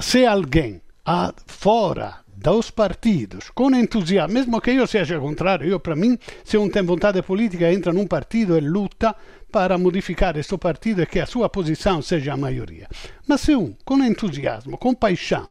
se 0.00 0.24
alguém 0.24 0.80
ah, 1.04 1.32
fora 1.46 2.20
dos 2.40 2.70
partidos, 2.70 3.50
com 3.50 3.74
entusiasmo, 3.74 4.32
mesmo 4.32 4.60
que 4.60 4.70
eu 4.70 4.86
seja 4.86 5.18
contrário, 5.18 5.68
eu 5.68 5.80
para 5.80 5.96
mim, 5.96 6.16
se 6.44 6.56
um 6.56 6.70
tem 6.70 6.84
vontade 6.84 7.20
política, 7.20 7.72
entra 7.72 7.92
num 7.92 8.06
partido 8.06 8.56
e 8.56 8.60
luta 8.60 9.14
para 9.50 9.76
modificar 9.76 10.36
este 10.36 10.56
partido 10.56 11.02
e 11.02 11.06
que 11.06 11.18
a 11.18 11.26
sua 11.26 11.48
posição 11.48 12.00
seja 12.00 12.34
a 12.34 12.36
maioria. 12.36 12.86
Mas 13.26 13.40
se 13.40 13.56
um, 13.56 13.74
com 13.84 14.02
entusiasmo, 14.04 14.78
com 14.78 14.94
paixão, 14.94 15.48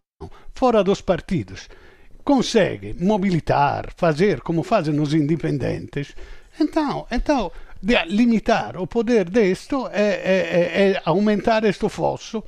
fora 0.53 0.81
dos 0.81 1.01
partidos, 1.01 1.67
consegue 2.23 2.95
mobilitar, 2.97 3.89
fazer 3.97 4.39
como 4.39 4.63
fazem 4.63 4.97
os 4.97 5.13
independentes, 5.13 6.15
então, 6.59 7.05
então 7.11 7.51
limitar 8.07 8.77
o 8.77 8.87
poder 8.87 9.29
disto 9.29 9.87
é, 9.91 10.01
é, 10.01 10.91
é 10.91 11.01
aumentar 11.05 11.63
este 11.65 11.87
fosso, 11.89 12.43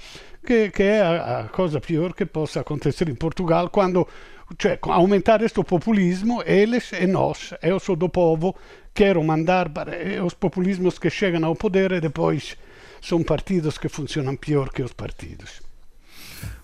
que, 0.46 0.70
que 0.70 0.84
é 0.84 1.02
a, 1.02 1.40
a 1.42 1.44
coisa 1.50 1.80
pior 1.80 2.14
que 2.14 2.26
possa 2.26 2.62
acontecer 2.62 3.10
em 3.10 3.16
Portugal 3.16 3.70
quando 3.70 4.08
cioè, 4.58 4.80
aumentar 4.82 5.42
este 5.42 5.64
populismo, 5.64 6.42
eles 6.46 6.92
e 6.94 7.06
nós, 7.06 7.54
eu 7.62 7.80
sou 7.80 7.96
do 7.96 8.10
povo, 8.10 8.56
quero 8.94 9.24
mandar 9.24 9.70
para 9.70 9.96
e 9.96 10.20
os 10.20 10.34
populismos 10.34 10.98
que 10.98 11.10
chegam 11.10 11.46
ao 11.46 11.56
poder 11.56 11.92
e 11.92 12.02
depois 12.02 12.58
são 13.02 13.24
partidos 13.24 13.78
que 13.78 13.88
funcionam 13.88 14.36
pior 14.36 14.70
que 14.70 14.82
os 14.82 14.94
partidos. 14.94 15.62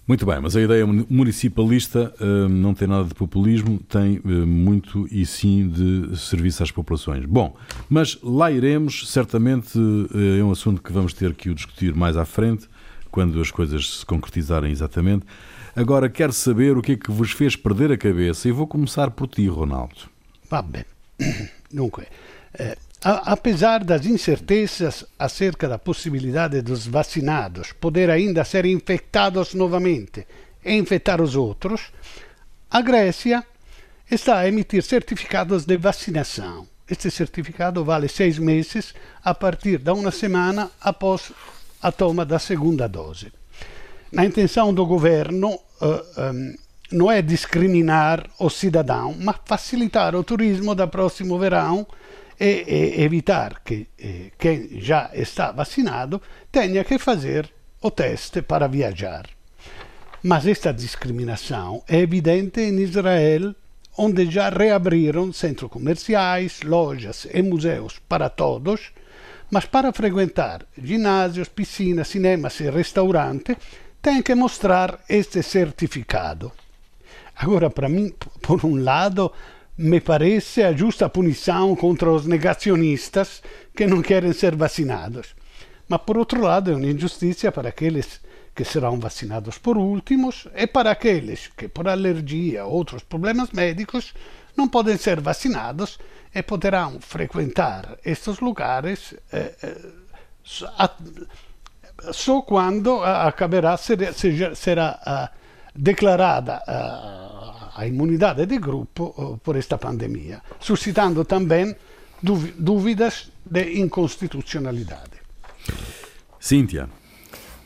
Muito 0.07 0.23
bem, 0.23 0.39
mas 0.39 0.55
a 0.55 0.61
ideia 0.61 0.85
municipalista 0.85 2.13
hum, 2.21 2.47
não 2.47 2.75
tem 2.75 2.87
nada 2.87 3.05
de 3.05 3.15
populismo, 3.15 3.79
tem 3.89 4.21
hum, 4.23 4.45
muito 4.45 5.07
e 5.11 5.25
sim 5.25 5.67
de 5.67 6.15
serviço 6.15 6.61
às 6.61 6.69
populações. 6.69 7.25
Bom, 7.25 7.55
mas 7.89 8.19
lá 8.21 8.51
iremos, 8.51 9.09
certamente 9.11 9.79
eh, 10.13 10.39
é 10.39 10.43
um 10.43 10.51
assunto 10.51 10.81
que 10.81 10.93
vamos 10.93 11.11
ter 11.11 11.33
que 11.33 11.49
o 11.49 11.55
discutir 11.55 11.95
mais 11.95 12.17
à 12.17 12.23
frente, 12.23 12.69
quando 13.15 13.39
as 13.39 13.49
coisas 13.49 13.99
se 13.99 14.05
concretizarem 14.05 14.69
exatamente. 14.69 15.25
Agora 15.73 16.09
quero 16.09 16.33
saber 16.33 16.77
o 16.77 16.81
que 16.81 16.91
é 16.91 16.97
que 16.97 17.09
vos 17.09 17.31
fez 17.31 17.55
perder 17.55 17.89
a 17.93 17.97
cabeça 17.97 18.49
e 18.49 18.51
vou 18.51 18.67
começar 18.67 19.09
por 19.09 19.27
ti, 19.29 19.47
Ronaldo. 19.47 19.95
Vabbè, 20.49 20.85
dunque, 21.71 22.03
eh, 22.59 22.77
a- 23.01 23.31
apesar 23.31 23.85
das 23.85 24.05
incertezas 24.05 25.05
acerca 25.17 25.65
da 25.69 25.79
possibilidade 25.79 26.61
dos 26.61 26.85
vacinados 26.87 27.71
poder 27.71 28.09
ainda 28.09 28.43
ser 28.43 28.65
infectados 28.65 29.53
novamente 29.53 30.27
e 30.65 30.73
infectar 30.73 31.21
os 31.21 31.37
outros, 31.37 31.93
a 32.69 32.81
Grécia 32.81 33.45
está 34.11 34.39
a 34.39 34.47
emitir 34.49 34.83
certificados 34.83 35.63
de 35.65 35.77
vacinação. 35.77 36.67
Este 36.87 37.09
certificado 37.09 37.83
vale 37.83 38.07
seis 38.09 38.37
meses 38.37 38.93
a 39.23 39.33
partir 39.33 39.77
da 39.79 39.93
uma 39.93 40.11
semana 40.11 40.69
após 40.81 41.31
a 41.85 41.91
toma 41.91 42.25
da 42.25 42.39
segunda 42.39 42.87
dose. 42.89 43.31
Na 44.11 44.25
intenção 44.25 44.73
do 44.73 44.87
governo 44.87 45.59
eh, 45.79 46.03
ehm, 46.17 46.55
não 46.91 47.11
é 47.11 47.21
discriminar 47.21 48.27
o 48.39 48.49
cidadão, 48.49 49.15
mas 49.19 49.35
facilitar 49.45 50.15
o 50.15 50.23
turismo 50.23 50.73
do 50.73 50.87
próximo 50.87 51.37
verão 51.37 51.85
e, 52.39 52.65
e 52.67 53.03
evitar 53.03 53.61
que 53.63 53.87
eh, 53.99 54.31
quem 54.39 54.81
já 54.81 55.11
está 55.13 55.51
vacinado 55.51 56.19
tenha 56.51 56.83
que 56.83 56.97
fazer 56.97 57.53
o 57.79 57.91
teste 57.91 58.41
para 58.41 58.67
viajar. 58.67 59.29
Mas 60.23 60.47
esta 60.47 60.73
discriminação 60.73 61.83
é 61.87 61.99
evidente 61.99 62.61
em 62.61 62.79
Israel, 62.79 63.53
onde 63.95 64.25
já 64.31 64.49
reabriram 64.49 65.31
centros 65.31 65.69
comerciais, 65.69 66.61
lojas 66.63 67.27
e 67.31 67.43
museus 67.43 67.99
para 68.09 68.27
todos, 68.27 68.91
mas 69.49 69.65
para 69.65 69.93
frequentar 69.93 70.65
ginásios, 70.77 71.49
piscinas, 71.49 72.07
cinemas 72.07 72.59
e 72.59 72.69
restaurantes 72.69 73.57
tem 74.01 74.21
que 74.21 74.35
mostrar 74.35 74.99
este 75.09 75.41
certificado. 75.41 76.51
Agora, 77.35 77.69
para 77.69 77.89
mim, 77.89 78.13
por 78.41 78.65
um 78.65 78.81
lado, 78.81 79.31
me 79.77 79.99
parece 79.99 80.63
a 80.63 80.71
justa 80.71 81.09
punição 81.09 81.75
contra 81.75 82.09
os 82.09 82.25
negacionistas 82.25 83.41
que 83.75 83.85
não 83.85 84.01
querem 84.01 84.31
ser 84.31 84.55
vacinados. 84.55 85.35
Mas, 85.87 86.01
por 86.01 86.17
outro 86.17 86.41
lado, 86.41 86.71
é 86.71 86.75
uma 86.75 86.85
injustiça 86.85 87.51
para 87.51 87.69
aqueles 87.69 88.21
que 88.55 88.63
serão 88.63 88.97
vacinados 88.99 89.57
por 89.57 89.77
últimos 89.77 90.47
e 90.55 90.65
para 90.65 90.91
aqueles 90.91 91.49
que, 91.57 91.67
por 91.67 91.87
alergia 91.87 92.65
ou 92.65 92.71
outros 92.71 93.03
problemas 93.03 93.51
médicos, 93.51 94.13
não 94.55 94.67
podem 94.67 94.97
ser 94.97 95.19
vacinados 95.21 95.99
e 96.33 96.41
poderão 96.43 96.99
frequentar 96.99 97.97
estes 98.03 98.39
lugares 98.39 99.13
eh, 99.31 99.55
eh, 99.63 99.77
só 102.11 102.41
quando 102.41 103.03
acabará 103.03 103.77
ser, 103.77 104.13
seja- 104.13 104.53
será 104.55 104.99
ah, 105.05 105.29
declarada 105.73 106.61
ah, 106.67 107.71
a 107.75 107.87
imunidade 107.87 108.45
de 108.45 108.57
grupo 108.57 109.39
por 109.43 109.55
esta 109.55 109.77
pandemia, 109.77 110.41
suscitando 110.59 111.25
também 111.25 111.75
dúvidas 112.21 113.31
de 113.45 113.79
inconstitucionalidade. 113.79 115.19
Cíntia, 116.39 116.87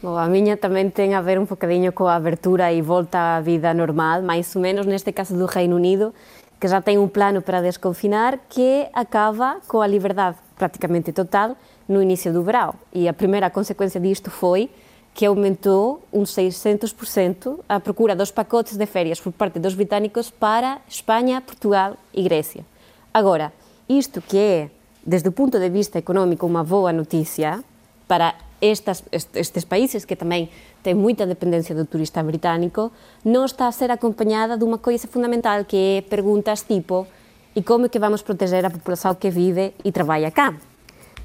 Bom, 0.01 0.15
a 0.15 0.31
miña 0.31 0.55
tamén 0.55 0.95
ten 0.95 1.11
a 1.11 1.19
ver 1.19 1.35
un 1.35 1.43
bocadinho 1.43 1.91
coa 1.91 2.15
abertura 2.15 2.71
e 2.71 2.79
volta 2.79 3.35
á 3.35 3.43
vida 3.43 3.75
normal, 3.75 4.23
máis 4.23 4.47
ou 4.55 4.63
menos 4.63 4.87
neste 4.87 5.11
caso 5.11 5.35
do 5.35 5.43
Reino 5.43 5.75
Unido, 5.75 6.15
que 6.59 6.67
já 6.67 6.81
tem 6.81 6.97
um 6.97 7.07
plano 7.07 7.41
para 7.41 7.61
desconfinar 7.61 8.37
que 8.49 8.87
acaba 8.93 9.57
com 9.67 9.81
a 9.81 9.87
liberdade 9.87 10.37
praticamente 10.57 11.13
total 11.13 11.55
no 11.87 12.01
início 12.01 12.33
do 12.33 12.43
verão. 12.43 12.75
E 12.93 13.07
a 13.07 13.13
primeira 13.13 13.49
consequência 13.49 13.99
disto 13.99 14.29
foi 14.29 14.69
que 15.13 15.25
aumentou 15.25 16.01
uns 16.13 16.35
600% 16.35 17.59
a 17.67 17.79
procura 17.79 18.15
dos 18.15 18.31
pacotes 18.31 18.77
de 18.77 18.85
férias 18.85 19.19
por 19.19 19.31
parte 19.31 19.59
dos 19.59 19.73
britânicos 19.73 20.29
para 20.29 20.79
Espanha, 20.87 21.41
Portugal 21.41 21.97
e 22.13 22.21
Grécia. 22.23 22.65
Agora, 23.13 23.51
isto 23.87 24.21
que 24.21 24.37
é, 24.37 24.69
desde 25.05 25.29
o 25.29 25.31
ponto 25.31 25.59
de 25.59 25.69
vista 25.69 25.97
económico, 25.97 26.45
uma 26.45 26.63
boa 26.63 26.93
notícia 26.93 27.63
para 28.07 28.35
estas, 28.61 29.03
estes 29.11 29.65
países 29.65 30.05
que 30.05 30.15
também 30.15 30.49
têm 30.83 30.93
muita 30.93 31.25
dependência 31.25 31.75
do 31.75 31.85
turista 31.85 32.21
britânico, 32.23 32.91
não 33.23 33.45
está 33.45 33.67
a 33.67 33.71
ser 33.71 33.91
acompanhada 33.91 34.57
de 34.57 34.63
uma 34.63 34.77
coisa 34.77 35.07
fundamental 35.07 35.65
que 35.65 35.77
é 35.97 36.01
perguntas 36.01 36.63
tipo 36.63 37.07
e 37.55 37.63
como 37.63 37.85
é 37.85 37.89
que 37.89 37.99
vamos 37.99 38.21
proteger 38.21 38.65
a 38.65 38.69
população 38.69 39.15
que 39.15 39.29
vive 39.29 39.73
e 39.83 39.91
trabalha 39.91 40.31
cá? 40.31 40.55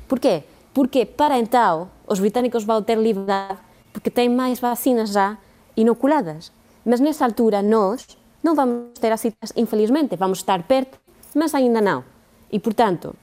Por 0.08 0.18
quê? 0.18 0.44
Porque 0.72 1.04
para 1.06 1.38
então 1.38 1.88
os 2.06 2.18
britânicos 2.18 2.64
vão 2.64 2.82
ter 2.82 2.98
liberdade 2.98 3.58
porque 3.92 4.10
têm 4.10 4.28
mais 4.28 4.58
vacinas 4.58 5.10
já 5.10 5.38
inoculadas. 5.76 6.50
Mas 6.84 7.00
nessa 7.00 7.24
altura 7.24 7.62
nós 7.62 8.06
não 8.42 8.54
vamos 8.54 8.98
ter 8.98 9.10
as 9.12 9.20
citas, 9.20 9.52
infelizmente, 9.56 10.16
vamos 10.16 10.38
estar 10.38 10.62
perto, 10.64 10.98
mas 11.34 11.54
ainda 11.54 11.80
não. 11.80 12.04
E 12.52 12.58
portanto, 12.58 13.14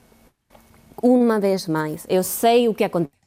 uma 1.02 1.40
vez 1.40 1.68
mais, 1.68 2.06
eu 2.10 2.24
sei 2.24 2.68
o 2.68 2.74
que 2.74 2.84
acontece, 2.84 3.21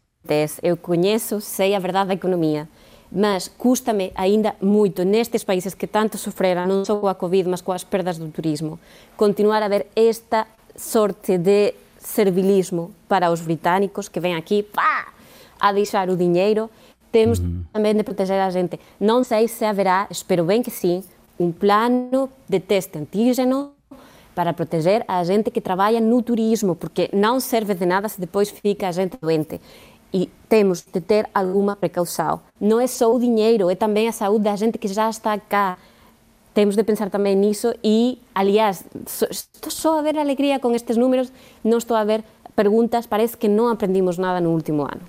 eu 0.63 0.77
conheço, 0.77 1.41
sei 1.41 1.75
a 1.75 1.79
verdade 1.79 2.09
da 2.09 2.15
economia, 2.15 2.69
mas 3.11 3.47
custa-me 3.47 4.11
ainda 4.15 4.55
muito 4.61 5.05
nestes 5.05 5.45
países 5.45 5.75
que 5.75 5.87
tanto 5.87 6.19
sofreram, 6.19 6.67
não 6.67 6.85
só 6.85 6.97
com 6.97 7.07
a 7.07 7.15
Covid, 7.15 7.49
mas 7.49 7.61
com 7.61 7.73
as 7.73 7.85
perdas 7.85 8.19
do 8.19 8.29
turismo, 8.29 8.79
continuar 9.17 9.63
a 9.63 9.69
ver 9.69 9.87
esta 9.95 10.47
sorte 10.77 11.39
de 11.39 11.75
servilismo 11.99 12.93
para 13.09 13.31
os 13.31 13.41
britânicos 13.41 14.09
que 14.09 14.21
vêm 14.21 14.35
aqui 14.35 14.63
pá, 14.63 15.07
a 15.61 15.73
deixar 15.73 16.09
o 16.11 16.17
dinheiro. 16.17 16.69
Temos 17.13 17.39
uhum. 17.39 17.63
também 17.73 17.95
de 17.95 18.03
proteger 18.03 18.41
a 18.41 18.51
gente. 18.51 18.79
Não 18.99 19.23
sei 19.23 19.47
se 19.47 19.65
haverá, 19.65 20.09
espero 20.11 20.45
bem 20.45 20.63
que 20.63 20.71
sim, 20.71 21.05
um 21.39 21.53
plano 21.53 22.29
de 22.49 22.59
teste 22.59 22.99
antígeno 22.99 23.73
para 24.35 24.53
proteger 24.53 25.05
a 25.07 25.23
gente 25.23 25.51
que 25.51 25.61
trabalha 25.61 26.01
no 26.01 26.21
turismo, 26.21 26.75
porque 26.75 27.09
não 27.13 27.39
serve 27.39 27.75
de 27.75 27.87
nada 27.87 28.09
se 28.09 28.21
depois 28.21 28.51
fica 28.51 28.89
a 28.89 28.93
gente 28.93 29.17
doente. 29.21 29.61
E 30.15 30.31
temos 30.49 30.81
de 30.81 31.01
ter 31.01 31.29
alguma 31.35 31.75
precaução. 31.75 32.41
Não 32.61 32.81
é 32.81 32.87
só 32.87 33.13
o 33.13 33.19
dinheiro, 33.19 33.69
é 33.69 33.75
também 33.75 34.07
a 34.07 34.13
saúde 34.13 34.45
da 34.45 34.55
gente 34.55 34.79
que 34.79 34.87
já 34.87 35.11
está 35.11 35.37
cá. 35.37 35.77
Temos 36.55 36.77
de 36.77 36.85
pensar 36.85 37.11
também 37.11 37.35
nisso 37.35 37.75
e, 37.83 38.19
aliás, 38.33 38.85
estou 39.29 39.73
só 39.73 39.99
a 39.99 40.03
ver 40.03 40.17
alegria 40.17 40.61
com 40.61 40.73
estes 40.73 40.97
números, 40.97 41.33
não 41.65 41.79
estou 41.79 41.97
a 41.97 42.05
ver 42.05 42.23
perguntas, 42.55 43.09
parece 43.09 43.37
que 43.37 43.49
não 43.49 43.69
aprendimos 43.69 44.17
nada 44.17 44.41
no 44.41 44.51
último 44.51 44.83
ano. 44.83 45.01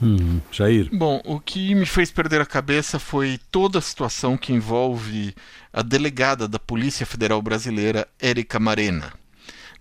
Hum, 0.00 0.40
Jair. 0.52 0.88
Bom, 0.92 1.20
o 1.24 1.40
que 1.40 1.74
me 1.74 1.86
fez 1.86 2.12
perder 2.12 2.40
a 2.40 2.46
cabeça 2.46 3.00
foi 3.00 3.40
toda 3.50 3.78
a 3.78 3.82
situação 3.82 4.36
que 4.36 4.52
envolve 4.52 5.34
a 5.72 5.82
delegada 5.82 6.46
da 6.46 6.60
Polícia 6.60 7.04
Federal 7.04 7.42
Brasileira, 7.42 8.06
Érica 8.20 8.60
Marena. 8.60 9.12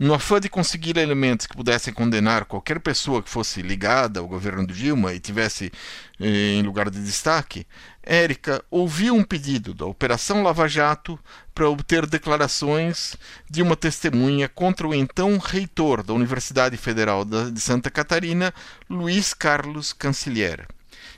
No 0.04 0.14
afã 0.14 0.38
de 0.38 0.50
conseguir 0.50 0.98
elementos 0.98 1.48
que 1.48 1.56
pudessem 1.56 1.94
condenar 1.94 2.44
qualquer 2.44 2.78
pessoa 2.82 3.24
que 3.24 3.30
fosse 3.30 3.62
ligada 3.62 4.20
ao 4.20 4.28
governo 4.28 4.68
de 4.68 4.74
Dilma 4.74 5.14
e 5.14 5.20
tivesse 5.22 5.72
eh, 6.20 6.56
em 6.56 6.62
lugar 6.62 6.90
de 6.90 7.02
destaque, 7.02 7.66
Érica 8.06 8.62
ouviu 8.70 9.16
um 9.16 9.24
pedido 9.24 9.74
da 9.74 9.86
Operação 9.86 10.44
Lava 10.44 10.68
Jato 10.68 11.18
para 11.56 11.70
obter 11.70 12.06
declarações 12.06 13.16
de 13.50 13.62
uma 13.62 13.78
testemunha 13.78 14.50
contra 14.50 14.86
o 14.86 14.94
então 14.94 15.38
reitor 15.38 16.04
da 16.04 16.12
Universidade 16.12 16.76
Federal 16.76 17.24
de 17.24 17.62
Santa 17.62 17.90
Catarina, 17.90 18.54
Luiz 18.90 19.34
Carlos 19.34 19.94
Canciller. 19.94 20.68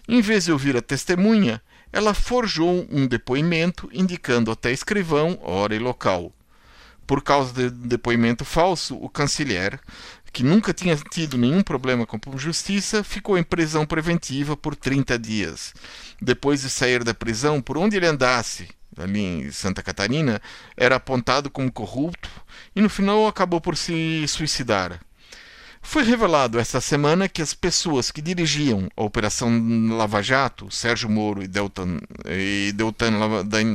Em 0.07 0.21
vez 0.21 0.45
de 0.45 0.51
ouvir 0.51 0.77
a 0.77 0.81
testemunha, 0.83 1.59
ela 1.91 2.13
forjou 2.13 2.85
um 2.91 3.07
depoimento 3.07 3.89
indicando 3.91 4.51
até 4.51 4.71
escrivão, 4.71 5.39
hora 5.41 5.73
e 5.75 5.79
local. 5.79 6.31
Por 7.07 7.21
causa 7.21 7.53
de 7.53 7.69
depoimento 7.69 8.43
falso, 8.43 8.95
o 8.95 9.09
canciller, 9.09 9.79
que 10.33 10.43
nunca 10.43 10.73
tinha 10.73 10.97
tido 10.97 11.37
nenhum 11.37 11.61
problema 11.61 12.05
com 12.05 12.17
a 12.17 12.37
justiça, 12.37 13.03
ficou 13.03 13.37
em 13.37 13.43
prisão 13.43 13.85
preventiva 13.85 14.57
por 14.57 14.75
30 14.75 15.17
dias. 15.17 15.73
Depois 16.21 16.61
de 16.61 16.69
sair 16.69 17.03
da 17.03 17.13
prisão, 17.13 17.61
por 17.61 17.77
onde 17.77 17.95
ele 17.95 18.07
andasse, 18.07 18.67
ali 18.97 19.19
em 19.19 19.51
Santa 19.51 19.81
Catarina, 19.81 20.41
era 20.75 20.95
apontado 20.95 21.49
como 21.49 21.71
corrupto 21.71 22.29
e 22.75 22.81
no 22.81 22.89
final 22.89 23.27
acabou 23.27 23.61
por 23.61 23.77
se 23.77 24.27
suicidar. 24.27 24.99
Foi 25.87 26.03
revelado 26.03 26.59
esta 26.59 26.81
semana 26.81 27.29
que 27.29 27.41
as 27.41 27.53
pessoas 27.53 28.11
que 28.11 28.21
dirigiam 28.21 28.89
a 28.97 29.03
Operação 29.03 29.49
Lava 29.95 30.21
Jato, 30.21 30.69
Sérgio 30.69 31.09
Moro 31.09 31.41
e 31.41 31.47
Deltan, 31.47 31.99
e 32.25 32.73
Deltan 32.73 33.13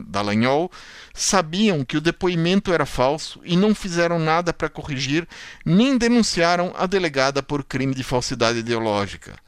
Dallagnol, 0.07 0.71
sabiam 1.15 1.83
que 1.83 1.97
o 1.97 2.01
depoimento 2.01 2.75
era 2.75 2.85
falso 2.85 3.41
e 3.43 3.57
não 3.57 3.75
fizeram 3.75 4.19
nada 4.19 4.53
para 4.53 4.69
corrigir, 4.69 5.27
nem 5.65 5.97
denunciaram 5.97 6.75
a 6.77 6.85
delegada 6.85 7.43
por 7.43 7.65
crime 7.65 7.95
de 7.95 8.03
falsidade 8.03 8.59
ideológica. 8.59 9.39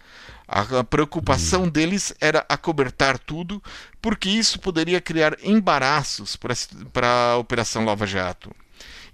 A 0.48 0.84
preocupação 0.84 1.68
deles 1.68 2.14
era 2.20 2.46
acobertar 2.48 3.18
tudo, 3.18 3.62
porque 4.00 4.30
isso 4.30 4.58
poderia 4.60 5.00
criar 5.00 5.36
embaraços 5.42 6.36
para 6.36 7.32
a 7.32 7.36
Operação 7.36 7.84
Lava 7.84 8.06
Jato. 8.06 8.50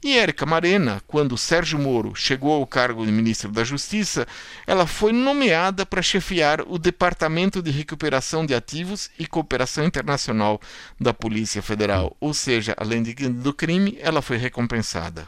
E 0.03 0.17
Érica 0.17 0.47
Marena, 0.47 1.03
quando 1.09 1.37
Sérgio 1.37 1.77
Moro 1.77 2.15
chegou 2.15 2.53
ao 2.53 2.67
cargo 2.67 3.05
de 3.05 3.11
ministro 3.11 3.51
da 3.51 3.65
Justiça, 3.65 4.29
ela 4.65 4.87
foi 4.87 5.13
nomeada 5.13 5.85
para 5.85 6.01
chefiar 6.01 6.61
o 6.61 6.79
Departamento 6.79 7.61
de 7.61 7.73
Recuperação 7.73 8.47
de 8.47 8.55
Ativos 8.55 9.11
e 9.19 9.27
Cooperação 9.27 9.85
Internacional 9.85 10.61
da 11.01 11.13
Polícia 11.13 11.61
Federal. 11.61 12.17
Ou 12.21 12.33
seja, 12.33 12.75
além 12.79 13.03
de, 13.03 13.13
do 13.29 13.53
crime, 13.53 13.99
ela 14.01 14.23
foi 14.23 14.37
recompensada. 14.37 15.27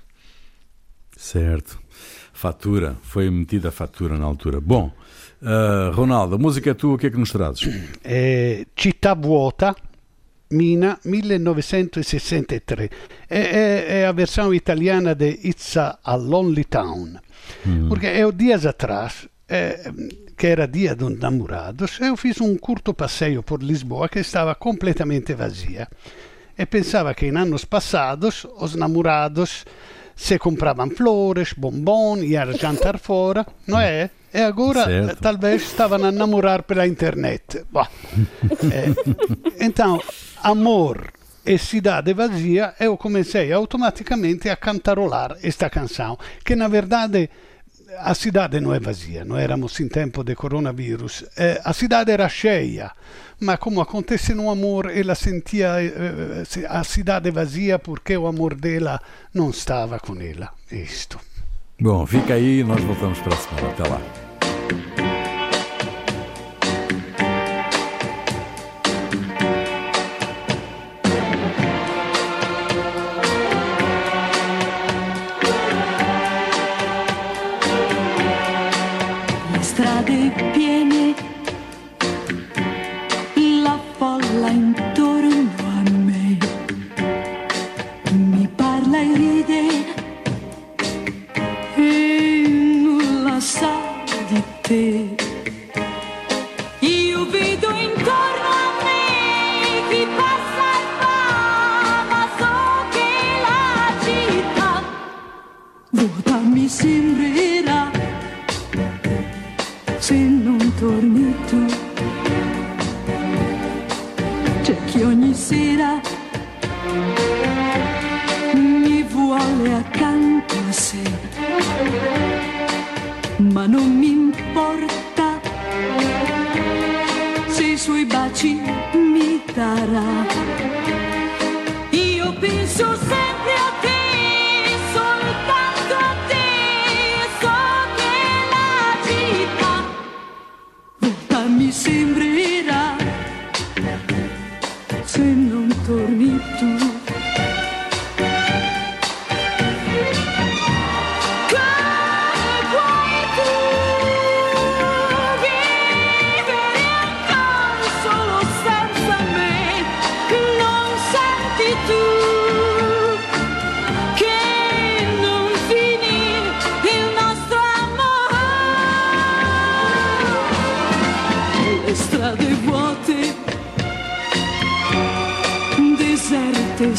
Certo. 1.16 1.80
Fatura, 2.32 2.96
foi 3.02 3.28
metida 3.28 3.70
a 3.70 3.72
fatura 3.72 4.16
na 4.16 4.24
altura. 4.24 4.60
Bom, 4.60 4.90
uh, 5.42 5.90
Ronaldo, 5.92 6.36
a 6.36 6.38
música 6.38 6.70
é 6.70 6.74
tua, 6.74 6.94
o 6.94 6.98
que 6.98 7.08
é 7.08 7.10
que 7.10 7.18
nos 7.18 7.32
trazes? 7.32 7.68
É, 8.04 8.64
Città 8.74 9.14
Vuota, 9.14 9.74
Mina 10.50 10.98
1963. 11.02 12.90
È, 13.26 13.34
è, 13.34 13.86
è 13.86 14.02
a 14.02 14.12
versão 14.12 14.52
italiana 14.52 15.14
de 15.14 15.28
It's 15.42 15.76
a 15.76 16.16
Lonely 16.16 16.66
Town. 16.68 17.20
Mm. 17.66 17.88
Porque 17.88 18.06
eu 18.06 18.32
dias 18.32 18.64
atrás, 18.64 19.28
é, 19.48 19.92
que 20.36 20.46
era 20.48 20.66
dia 20.66 20.94
dos 20.94 21.18
namorados, 21.18 22.00
eu 22.00 22.16
fiz 22.16 22.40
um 22.40 22.56
curto 22.56 22.94
passeio 22.94 23.42
por 23.42 23.62
Lisboa 23.62 24.08
que 24.08 24.20
estava 24.20 24.54
completamente 24.54 25.34
vazia. 25.34 25.88
E 26.58 26.66
pensava 26.66 27.14
que 27.14 27.26
em 27.26 27.36
anos 27.36 27.64
passados 27.64 28.46
os 28.58 28.74
namorados 28.74 29.64
se 30.16 30.38
compravam 30.38 30.90
flores, 30.90 31.54
bombom, 31.54 32.18
iam 32.18 32.52
jantar 32.52 32.98
fora, 32.98 33.46
não 33.66 33.80
é? 33.80 34.10
E 34.32 34.40
agora 34.40 34.84
certo. 34.84 35.20
talvez 35.20 35.62
stavano 35.62 36.06
a 36.06 36.12
namorar 36.12 36.62
pela 36.62 36.86
internet. 36.86 37.64
é, 38.72 38.86
então, 39.64 40.00
amor 40.42 41.12
e 41.44 41.58
cidade 41.58 42.12
vazia, 42.14 42.74
eu 42.78 42.96
comecei 42.96 43.52
automaticamente 43.52 44.48
a 44.48 44.56
cantarolar 44.56 45.36
esta 45.42 45.68
canção, 45.68 46.18
que 46.44 46.54
na 46.54 46.68
verdade 46.68 47.28
a 47.98 48.14
cidade 48.14 48.60
não 48.60 48.74
é 48.74 48.78
vazia, 48.78 49.24
não 49.24 49.36
éramos 49.36 49.78
em 49.80 49.88
tempo 49.88 50.22
de 50.22 50.34
coronavírus, 50.34 51.24
eh, 51.36 51.60
a 51.64 51.72
cidade 51.72 52.12
era 52.12 52.28
cheia, 52.28 52.92
mas 53.40 53.58
como 53.58 53.80
acontece 53.80 54.34
no 54.34 54.50
amor, 54.50 54.90
ela 54.96 55.14
sentia 55.14 55.82
eh, 55.82 56.44
a 56.68 56.84
cidade 56.84 57.30
vazia 57.30 57.78
porque 57.78 58.16
o 58.16 58.26
amor 58.26 58.54
dela 58.54 59.00
não 59.34 59.50
estava 59.50 59.98
com 59.98 60.20
ela. 60.20 60.52
Isto. 60.70 61.18
Bom, 61.80 62.04
fica 62.04 62.34
aí, 62.34 62.62
nós 62.62 62.82
voltamos 62.82 63.18
para 63.20 63.32
a 63.32 63.36
semana. 63.38 63.68
Até 63.70 63.88
lá. 63.88 65.09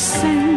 sing. 0.02 0.51